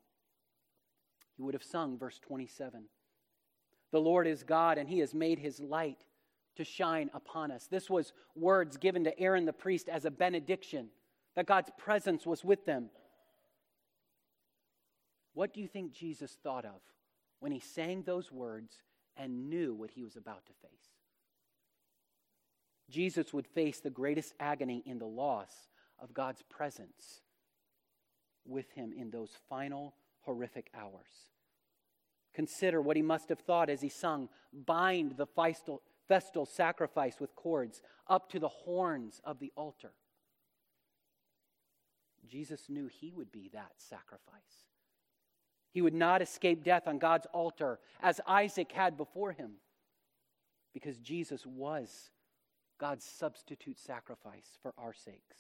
he 1.38 1.43
would 1.43 1.55
have 1.55 1.62
sung 1.62 1.97
verse 1.97 2.19
27. 2.19 2.85
The 3.93 4.01
Lord 4.01 4.27
is 4.27 4.43
God, 4.43 4.77
and 4.77 4.88
he 4.88 4.99
has 4.99 5.14
made 5.14 5.38
his 5.38 5.61
light 5.61 6.05
to 6.57 6.64
shine 6.64 7.11
upon 7.14 7.53
us. 7.53 7.69
This 7.69 7.88
was 7.88 8.12
words 8.35 8.77
given 8.77 9.05
to 9.05 9.19
Aaron 9.19 9.45
the 9.45 9.53
priest 9.53 9.88
as 9.88 10.05
a 10.05 10.11
benediction, 10.11 10.88
that 11.38 11.46
God's 11.46 11.70
presence 11.79 12.27
was 12.27 12.44
with 12.44 12.66
them. 12.66 12.90
What 15.35 15.55
do 15.55 15.61
you 15.61 15.68
think 15.68 15.92
Jesus 15.92 16.37
thought 16.42 16.64
of 16.64 16.81
when 17.38 17.53
he 17.53 17.61
sang 17.61 18.03
those 18.03 18.33
words 18.33 18.83
and 19.16 19.48
knew 19.48 19.72
what 19.72 19.92
he 19.92 20.03
was 20.03 20.16
about 20.16 20.44
to 20.46 20.53
face? 20.55 20.96
Jesus 22.90 23.33
would 23.33 23.46
face 23.46 23.79
the 23.79 23.88
greatest 23.88 24.35
agony 24.40 24.83
in 24.85 24.99
the 24.99 25.07
loss 25.07 25.53
of 26.01 26.12
God's 26.12 26.43
presence 26.51 27.22
with 28.45 28.72
him 28.72 28.93
in 28.93 29.12
those 29.12 29.30
final 29.49 29.95
horrific 30.22 30.68
hours. 30.76 31.30
Consider 32.34 32.82
what 32.82 32.97
he 32.97 33.03
must 33.03 33.28
have 33.28 33.39
thought 33.39 33.70
as 33.70 33.80
he 33.80 33.89
sung, 33.89 34.28
Bind 34.53 35.16
the 35.16 35.28
festal, 36.09 36.47
sacrifice 36.47 37.20
with 37.20 37.36
cords 37.36 37.80
up 38.09 38.28
to 38.30 38.41
the 38.41 38.49
horns 38.49 39.20
of 39.22 39.39
the 39.39 39.53
altar. 39.55 39.93
Jesus 42.27 42.69
knew 42.69 42.89
he 42.89 43.12
would 43.12 43.31
be 43.31 43.51
that 43.53 43.73
sacrifice. 43.77 44.66
He 45.71 45.83
would 45.83 45.95
not 45.95 46.23
escape 46.23 46.64
death 46.64 46.87
on 46.87 46.99
God's 46.99 47.27
altar 47.33 47.79
as 48.03 48.21
Isaac 48.27 48.73
had 48.73 48.97
before 48.97 49.33
him, 49.33 49.53
because 50.73 50.99
Jesus 50.99 51.47
was 51.47 52.11
God's 52.79 53.05
substitute 53.05 53.79
sacrifice 53.79 54.59
for 54.62 54.73
our 54.79 54.95
sakes. 54.95 55.39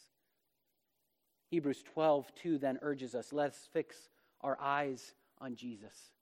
Hebrews 1.50 1.82
12, 1.94 2.34
2 2.34 2.58
then 2.58 2.78
urges 2.82 3.14
us 3.14 3.32
let 3.32 3.50
us 3.50 3.68
fix 3.72 4.10
our 4.42 4.58
eyes 4.60 5.14
on 5.40 5.54
Jesus 5.54 6.12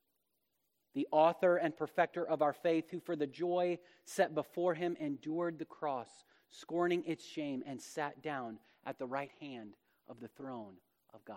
the 0.97 1.07
author 1.13 1.59
and 1.59 1.77
perfecter 1.77 2.27
of 2.27 2.41
our 2.41 2.55
faith, 2.55 2.91
who 2.91 2.99
for 2.99 3.15
the 3.15 3.27
joy 3.27 3.79
set 4.07 4.35
before 4.35 4.73
him 4.73 4.97
endured 4.99 5.59
the 5.59 5.65
cross, 5.67 6.09
scorning 6.51 7.05
its 7.07 7.23
shame, 7.23 7.63
and 7.67 7.79
sat 7.79 8.23
down 8.23 8.59
at 8.87 8.99
the 8.99 9.07
right 9.07 9.31
hand 9.39 9.75
of 10.09 10.21
the 10.21 10.29
throne 10.29 10.75
of 11.15 11.25
God. 11.25 11.37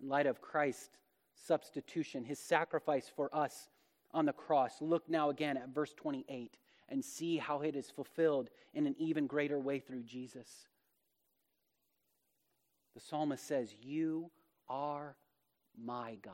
In 0.00 0.08
light 0.08 0.26
of 0.26 0.40
Christ's 0.40 0.90
substitution, 1.34 2.24
his 2.24 2.38
sacrifice 2.38 3.10
for 3.14 3.34
us 3.34 3.68
on 4.12 4.26
the 4.26 4.32
cross, 4.32 4.80
look 4.80 5.08
now 5.08 5.30
again 5.30 5.56
at 5.56 5.74
verse 5.74 5.92
28 5.94 6.58
and 6.88 7.04
see 7.04 7.36
how 7.38 7.62
it 7.62 7.74
is 7.74 7.90
fulfilled 7.90 8.50
in 8.74 8.86
an 8.86 8.94
even 8.98 9.26
greater 9.26 9.58
way 9.58 9.78
through 9.78 10.02
Jesus. 10.02 10.48
The 12.94 13.00
psalmist 13.00 13.46
says, 13.46 13.74
You 13.82 14.30
are 14.68 15.16
my 15.78 16.16
God, 16.22 16.32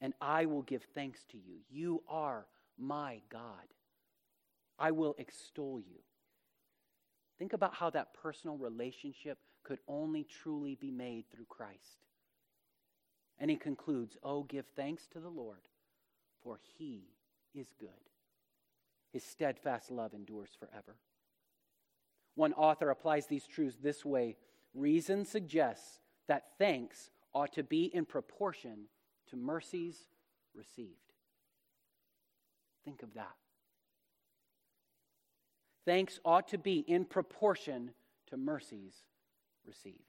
and 0.00 0.14
I 0.20 0.46
will 0.46 0.62
give 0.62 0.82
thanks 0.94 1.24
to 1.30 1.38
you. 1.38 1.58
You 1.70 2.02
are 2.08 2.46
my 2.78 3.20
God. 3.30 3.42
I 4.78 4.90
will 4.90 5.14
extol 5.18 5.78
you. 5.80 6.00
Think 7.38 7.52
about 7.52 7.74
how 7.74 7.90
that 7.90 8.14
personal 8.14 8.56
relationship 8.56 9.38
could 9.62 9.78
only 9.88 10.24
truly 10.24 10.74
be 10.74 10.90
made 10.90 11.24
through 11.30 11.46
Christ. 11.48 12.04
And 13.38 13.50
he 13.50 13.56
concludes, 13.56 14.16
Oh, 14.22 14.44
give 14.44 14.66
thanks 14.74 15.06
to 15.12 15.20
the 15.20 15.28
Lord, 15.28 15.68
for 16.42 16.58
he 16.78 17.04
is 17.54 17.68
good. 17.78 17.90
His 19.12 19.24
steadfast 19.24 19.90
love 19.90 20.14
endures 20.14 20.50
forever. 20.58 20.96
One 22.34 22.52
author 22.54 22.90
applies 22.90 23.26
these 23.26 23.46
truths 23.46 23.78
this 23.82 24.04
way 24.04 24.36
Reason 24.74 25.24
suggests 25.24 26.00
that 26.28 26.58
thanks 26.58 27.10
ought 27.32 27.52
to 27.54 27.62
be 27.62 27.86
in 27.86 28.04
proportion 28.04 28.88
to 29.30 29.36
mercies 29.36 29.96
received. 30.54 31.12
Think 32.84 33.02
of 33.02 33.14
that. 33.14 33.36
Thanks 35.86 36.18
ought 36.24 36.48
to 36.48 36.58
be 36.58 36.80
in 36.80 37.04
proportion 37.04 37.92
to 38.26 38.36
mercies 38.36 38.92
received. 39.64 40.00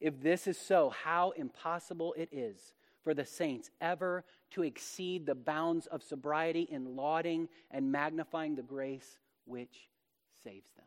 If 0.00 0.20
this 0.20 0.46
is 0.46 0.58
so, 0.58 0.90
how 0.90 1.30
impossible 1.30 2.14
it 2.18 2.28
is 2.32 2.74
for 3.02 3.14
the 3.14 3.24
saints 3.24 3.70
ever 3.80 4.24
to 4.50 4.64
exceed 4.64 5.24
the 5.24 5.36
bounds 5.36 5.86
of 5.86 6.02
sobriety 6.02 6.62
in 6.70 6.96
lauding 6.96 7.48
and 7.70 7.92
magnifying 7.92 8.56
the 8.56 8.62
grace 8.62 9.18
which 9.44 9.88
saves 10.42 10.72
them. 10.76 10.84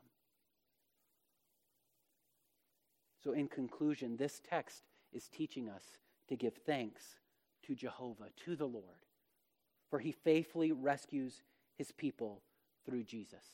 So, 3.24 3.32
in 3.32 3.48
conclusion, 3.48 4.18
this 4.18 4.42
text 4.48 4.84
is 5.14 5.30
teaching 5.30 5.70
us 5.70 5.84
to 6.28 6.36
give 6.36 6.56
thanks 6.66 7.04
to 7.64 7.76
Jehovah, 7.76 8.30
to 8.46 8.56
the 8.56 8.68
Lord, 8.68 9.06
for 9.90 10.00
he 10.00 10.12
faithfully 10.12 10.74
rescues 10.74 11.42
his 11.78 11.92
people 11.92 12.42
through 12.86 13.04
Jesus. 13.04 13.46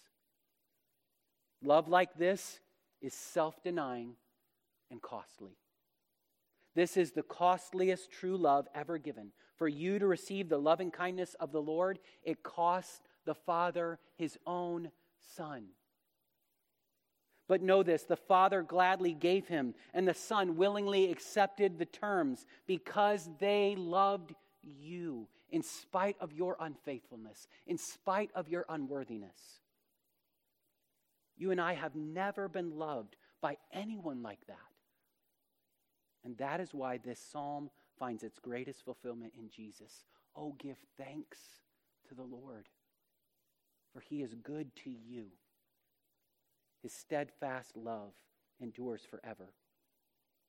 Love 1.65 1.87
like 1.87 2.15
this 2.15 2.59
is 3.01 3.13
self 3.13 3.61
denying 3.63 4.15
and 4.91 5.01
costly. 5.01 5.57
This 6.75 6.97
is 6.97 7.11
the 7.11 7.23
costliest 7.23 8.11
true 8.11 8.37
love 8.37 8.67
ever 8.75 8.97
given. 8.97 9.31
For 9.55 9.67
you 9.67 9.99
to 9.99 10.05
receive 10.05 10.49
the 10.49 10.59
loving 10.59 10.91
kindness 10.91 11.33
of 11.39 11.51
the 11.51 11.61
Lord, 11.61 11.99
it 12.23 12.43
cost 12.43 13.07
the 13.25 13.33
Father 13.33 13.99
his 14.17 14.37
own 14.45 14.91
Son. 15.35 15.67
But 17.47 17.61
know 17.61 17.81
this 17.81 18.03
the 18.03 18.15
Father 18.15 18.61
gladly 18.61 19.13
gave 19.13 19.47
him, 19.47 19.73
and 19.93 20.07
the 20.07 20.13
Son 20.13 20.57
willingly 20.57 21.11
accepted 21.11 21.79
the 21.79 21.85
terms 21.85 22.45
because 22.67 23.29
they 23.39 23.75
loved 23.77 24.35
you 24.61 25.27
in 25.51 25.63
spite 25.63 26.17
of 26.19 26.33
your 26.33 26.57
unfaithfulness, 26.59 27.47
in 27.65 27.77
spite 27.77 28.31
of 28.35 28.49
your 28.49 28.65
unworthiness. 28.67 29.61
You 31.37 31.51
and 31.51 31.59
I 31.59 31.73
have 31.73 31.95
never 31.95 32.47
been 32.47 32.77
loved 32.77 33.15
by 33.41 33.57
anyone 33.73 34.21
like 34.21 34.45
that. 34.47 34.57
And 36.23 36.37
that 36.37 36.59
is 36.59 36.73
why 36.73 36.97
this 36.97 37.19
psalm 37.19 37.69
finds 37.99 38.23
its 38.23 38.39
greatest 38.39 38.83
fulfillment 38.83 39.33
in 39.37 39.49
Jesus. 39.49 40.05
Oh, 40.35 40.55
give 40.57 40.77
thanks 40.97 41.39
to 42.09 42.15
the 42.15 42.23
Lord, 42.23 42.67
for 43.93 43.99
he 43.99 44.21
is 44.21 44.33
good 44.33 44.75
to 44.83 44.89
you. 44.89 45.27
His 46.81 46.93
steadfast 46.93 47.75
love 47.75 48.13
endures 48.59 49.01
forever. 49.09 49.53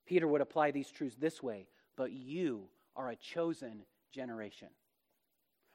Peter 0.05 0.27
would 0.27 0.41
apply 0.41 0.71
these 0.71 0.89
truths 0.89 1.15
this 1.15 1.43
way 1.43 1.67
But 1.95 2.11
you 2.11 2.69
are 2.95 3.09
a 3.09 3.15
chosen 3.15 3.83
generation, 4.11 4.69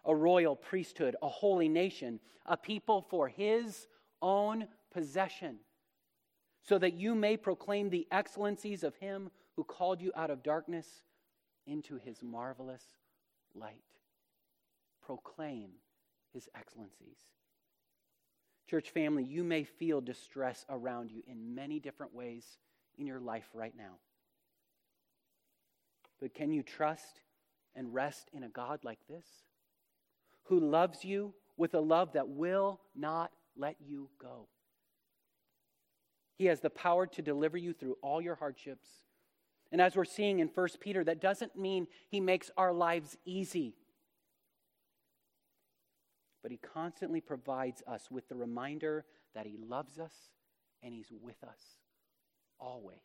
a 0.04 0.14
royal 0.14 0.56
priesthood, 0.56 1.16
a 1.22 1.28
holy 1.28 1.68
nation, 1.68 2.20
a 2.46 2.56
people 2.56 3.02
for 3.02 3.28
his 3.28 3.86
own 4.20 4.66
possession, 4.92 5.58
so 6.62 6.78
that 6.78 6.94
you 6.94 7.14
may 7.14 7.36
proclaim 7.36 7.90
the 7.90 8.06
excellencies 8.10 8.84
of 8.84 8.94
him 8.96 9.30
who 9.56 9.64
called 9.64 10.00
you 10.00 10.12
out 10.16 10.30
of 10.30 10.42
darkness 10.42 10.86
into 11.66 11.96
his 11.96 12.22
marvelous 12.22 12.82
light. 13.54 13.82
Proclaim 15.04 15.70
his 16.32 16.48
excellencies. 16.54 17.18
Church 18.68 18.90
family, 18.90 19.24
you 19.24 19.44
may 19.44 19.64
feel 19.64 20.00
distress 20.00 20.64
around 20.70 21.10
you 21.10 21.22
in 21.26 21.54
many 21.54 21.78
different 21.78 22.14
ways 22.14 22.58
in 22.96 23.06
your 23.06 23.20
life 23.20 23.48
right 23.52 23.76
now. 23.76 23.96
But 26.20 26.34
can 26.34 26.52
you 26.52 26.62
trust 26.62 27.20
and 27.74 27.92
rest 27.92 28.30
in 28.32 28.44
a 28.44 28.48
God 28.48 28.80
like 28.84 29.00
this? 29.08 29.26
Who 30.44 30.60
loves 30.60 31.04
you 31.04 31.34
with 31.56 31.74
a 31.74 31.80
love 31.80 32.12
that 32.12 32.28
will 32.28 32.80
not 32.94 33.32
let 33.56 33.76
you 33.80 34.08
go. 34.20 34.48
He 36.42 36.48
has 36.48 36.58
the 36.58 36.70
power 36.70 37.06
to 37.06 37.22
deliver 37.22 37.56
you 37.56 37.72
through 37.72 37.98
all 38.02 38.20
your 38.20 38.34
hardships. 38.34 38.88
And 39.70 39.80
as 39.80 39.94
we're 39.94 40.04
seeing 40.04 40.40
in 40.40 40.48
1 40.48 40.68
Peter, 40.80 41.04
that 41.04 41.20
doesn't 41.20 41.54
mean 41.54 41.86
he 42.08 42.18
makes 42.18 42.50
our 42.56 42.72
lives 42.72 43.16
easy. 43.24 43.76
But 46.42 46.50
he 46.50 46.56
constantly 46.56 47.20
provides 47.20 47.84
us 47.86 48.10
with 48.10 48.28
the 48.28 48.34
reminder 48.34 49.04
that 49.36 49.46
he 49.46 49.56
loves 49.56 50.00
us 50.00 50.14
and 50.82 50.92
he's 50.92 51.12
with 51.12 51.44
us 51.44 51.60
always. 52.58 52.96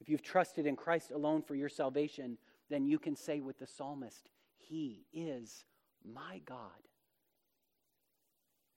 If 0.00 0.08
you've 0.08 0.22
trusted 0.22 0.64
in 0.64 0.76
Christ 0.76 1.10
alone 1.10 1.42
for 1.42 1.56
your 1.56 1.68
salvation, 1.68 2.38
then 2.70 2.86
you 2.86 3.00
can 3.00 3.16
say 3.16 3.40
with 3.40 3.58
the 3.58 3.66
psalmist, 3.66 4.30
He 4.58 5.06
is 5.12 5.64
my 6.04 6.40
God. 6.46 6.86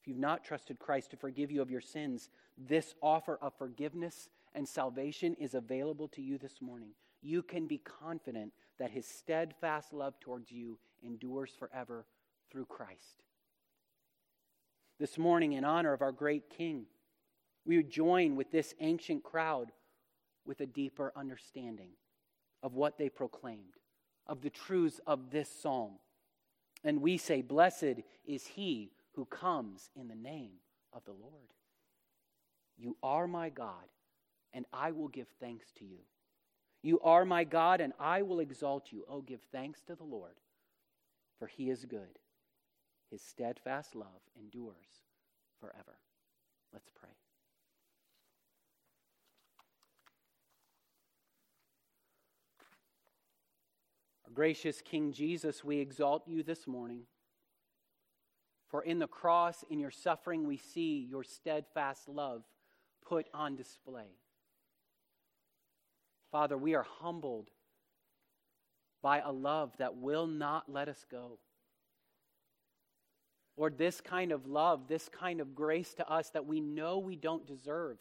If 0.02 0.08
you've 0.08 0.18
not 0.18 0.44
trusted 0.44 0.80
Christ 0.80 1.12
to 1.12 1.18
forgive 1.18 1.52
you 1.52 1.62
of 1.62 1.70
your 1.70 1.82
sins, 1.82 2.30
this 2.58 2.96
offer 3.02 3.38
of 3.42 3.54
forgiveness 3.58 4.30
and 4.54 4.68
salvation 4.68 5.36
is 5.40 5.54
available 5.54 6.08
to 6.10 6.22
you 6.22 6.38
this 6.38 6.62
morning. 6.62 6.92
You 7.22 7.44
can 7.44 7.68
be 7.68 7.80
confident 7.80 8.54
that 8.80 8.92
his 8.92 9.06
steadfast 9.06 9.94
love 9.94 10.20
towards 10.20 10.52
you 10.52 10.78
endures 11.04 11.52
forever 11.58 12.06
through 12.52 12.66
Christ. 12.66 13.24
This 15.00 15.18
morning, 15.18 15.54
in 15.54 15.66
honor 15.66 15.92
of 15.92 16.02
our 16.02 16.12
great 16.12 16.50
King, 16.50 16.86
we 17.66 17.78
would 17.78 17.90
join 17.90 18.36
with 18.36 18.52
this 18.52 18.74
ancient 18.80 19.24
crowd 19.24 19.72
with 20.46 20.62
a 20.62 20.66
deeper 20.66 21.12
understanding 21.16 21.90
of 22.64 22.76
what 22.76 22.98
they 22.98 23.10
proclaimed, 23.10 23.76
of 24.28 24.42
the 24.42 24.50
truths 24.50 25.02
of 25.06 25.32
this 25.32 25.50
psalm. 25.50 25.94
And 26.84 27.02
we 27.02 27.18
say, 27.18 27.42
Blessed 27.42 28.02
is 28.26 28.46
he 28.46 28.92
who 29.14 29.26
comes 29.26 29.90
in 29.96 30.08
the 30.08 30.16
name 30.16 30.54
of 30.94 31.04
the 31.06 31.12
Lord. 31.12 31.50
You 32.78 32.98
are 33.02 33.28
my 33.28 33.50
God, 33.50 33.90
and 34.54 34.66
I 34.74 34.92
will 34.92 35.08
give 35.08 35.28
thanks 35.40 35.72
to 35.80 35.86
you. 35.86 36.00
You 36.82 37.00
are 37.00 37.26
my 37.26 37.44
God, 37.44 37.82
and 37.82 37.94
I 38.00 38.22
will 38.22 38.40
exalt 38.40 38.92
you. 38.92 39.06
Oh, 39.10 39.22
give 39.22 39.42
thanks 39.52 39.82
to 39.84 39.96
the 39.96 40.04
Lord, 40.04 40.36
for 41.40 41.48
he 41.48 41.70
is 41.70 41.86
good. 41.86 42.20
His 43.10 43.22
steadfast 43.22 43.96
love 43.96 44.22
endures 44.40 45.04
forever. 45.60 45.98
Let's 46.74 46.90
pray. 46.90 47.10
Our 54.26 54.34
gracious 54.34 54.82
King 54.82 55.14
Jesus, 55.14 55.64
we 55.64 55.80
exalt 55.80 56.28
you 56.28 56.44
this 56.44 56.68
morning. 56.68 57.04
For 58.68 58.82
in 58.82 59.00
the 59.00 59.08
cross, 59.08 59.64
in 59.70 59.80
your 59.80 59.92
suffering, 59.92 60.46
we 60.46 60.58
see 60.58 61.08
your 61.10 61.24
steadfast 61.24 62.10
love 62.10 62.44
put 63.08 63.28
on 63.34 63.56
display. 63.56 64.18
Father, 66.32 66.58
we 66.58 66.76
are 66.76 66.86
humbled 67.02 67.50
by 69.02 69.20
a 69.20 69.32
love 69.32 69.72
that 69.80 69.98
will 69.98 70.28
not 70.28 70.66
let 70.68 70.90
us 70.90 71.06
go. 71.12 71.40
Lord, 73.58 73.78
this 73.78 74.02
kind 74.02 74.32
of 74.32 74.48
love, 74.48 74.88
this 74.88 75.10
kind 75.10 75.40
of 75.42 75.56
grace 75.56 75.94
to 75.96 76.10
us 76.12 76.30
that 76.32 76.46
we 76.46 76.60
know 76.62 77.00
we 77.00 77.16
don't 77.16 77.48
deserve, 77.48 77.98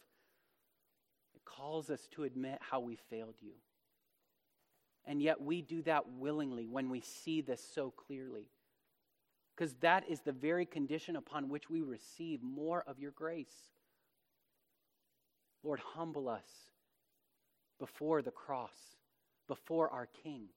it 1.34 1.44
calls 1.44 1.90
us 1.90 2.08
to 2.12 2.24
admit 2.24 2.58
how 2.60 2.80
we 2.80 2.96
failed 3.10 3.36
you. 3.40 3.52
And 5.04 5.22
yet 5.22 5.40
we 5.42 5.62
do 5.62 5.82
that 5.82 6.08
willingly 6.08 6.66
when 6.66 6.90
we 6.90 7.02
see 7.02 7.42
this 7.42 7.62
so 7.74 7.90
clearly. 7.90 8.48
because 9.54 9.74
that 9.74 10.08
is 10.08 10.20
the 10.20 10.32
very 10.32 10.66
condition 10.66 11.16
upon 11.16 11.48
which 11.48 11.70
we 11.70 11.80
receive 11.80 12.42
more 12.42 12.82
of 12.86 12.98
your 12.98 13.12
grace. 13.12 13.73
Lord, 15.64 15.80
humble 15.80 16.28
us 16.28 16.46
before 17.78 18.22
the 18.22 18.30
cross, 18.30 18.76
before 19.48 19.88
our 19.90 20.06
King. 20.22 20.48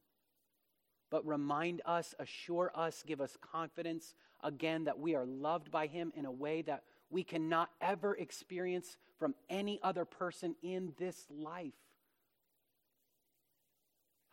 But 1.10 1.26
remind 1.26 1.82
us, 1.86 2.14
assure 2.20 2.72
us, 2.76 3.04
give 3.08 3.22
us 3.22 3.38
confidence 3.40 4.14
again 4.44 4.84
that 4.84 5.00
we 5.00 5.16
are 5.16 5.26
loved 5.26 5.72
by 5.72 5.88
Him 5.88 6.12
in 6.16 6.26
a 6.26 6.32
way 6.32 6.62
that 6.64 6.84
we 7.10 7.24
cannot 7.24 7.70
ever 7.80 8.14
experience 8.16 8.98
from 9.18 9.34
any 9.50 9.80
other 9.82 10.04
person 10.04 10.56
in 10.62 10.94
this 10.98 11.26
life. 11.30 11.74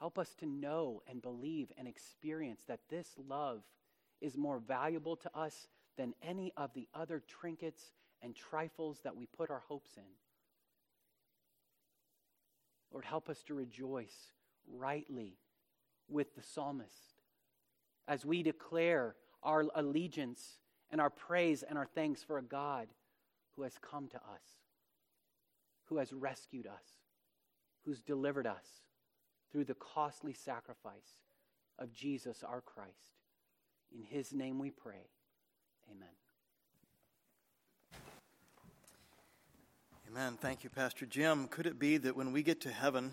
Help 0.00 0.18
us 0.18 0.34
to 0.40 0.46
know 0.46 1.02
and 1.08 1.22
believe 1.22 1.70
and 1.78 1.86
experience 1.86 2.62
that 2.66 2.80
this 2.90 3.08
love 3.28 3.62
is 4.20 4.36
more 4.36 4.58
valuable 4.58 5.14
to 5.16 5.30
us 5.34 5.68
than 5.96 6.14
any 6.20 6.52
of 6.56 6.74
the 6.74 6.88
other 6.92 7.22
trinkets 7.26 7.92
and 8.20 8.34
trifles 8.34 8.98
that 9.04 9.16
we 9.16 9.26
put 9.26 9.50
our 9.50 9.62
hopes 9.68 9.96
in. 9.96 10.02
Lord, 12.92 13.04
help 13.04 13.28
us 13.28 13.42
to 13.44 13.54
rejoice 13.54 14.32
rightly 14.72 15.38
with 16.08 16.34
the 16.34 16.42
psalmist 16.42 17.14
as 18.06 18.24
we 18.24 18.42
declare 18.42 19.16
our 19.42 19.64
allegiance 19.74 20.58
and 20.90 21.00
our 21.00 21.10
praise 21.10 21.62
and 21.62 21.78
our 21.78 21.86
thanks 21.86 22.22
for 22.22 22.38
a 22.38 22.42
God 22.42 22.88
who 23.52 23.62
has 23.62 23.78
come 23.78 24.08
to 24.08 24.16
us, 24.16 24.42
who 25.86 25.98
has 25.98 26.12
rescued 26.12 26.66
us, 26.66 27.00
who's 27.84 28.02
delivered 28.02 28.46
us 28.46 28.66
through 29.50 29.64
the 29.64 29.74
costly 29.74 30.32
sacrifice 30.32 31.18
of 31.78 31.92
Jesus 31.92 32.42
our 32.42 32.60
Christ. 32.60 33.20
In 33.94 34.02
his 34.02 34.32
name 34.32 34.58
we 34.58 34.70
pray. 34.70 35.10
Amen. 35.90 36.23
Amen. 40.16 40.38
Thank 40.40 40.62
you, 40.62 40.70
Pastor 40.70 41.06
Jim. 41.06 41.48
Could 41.48 41.66
it 41.66 41.76
be 41.76 41.96
that 41.96 42.14
when 42.14 42.30
we 42.30 42.44
get 42.44 42.60
to 42.60 42.70
heaven, 42.70 43.02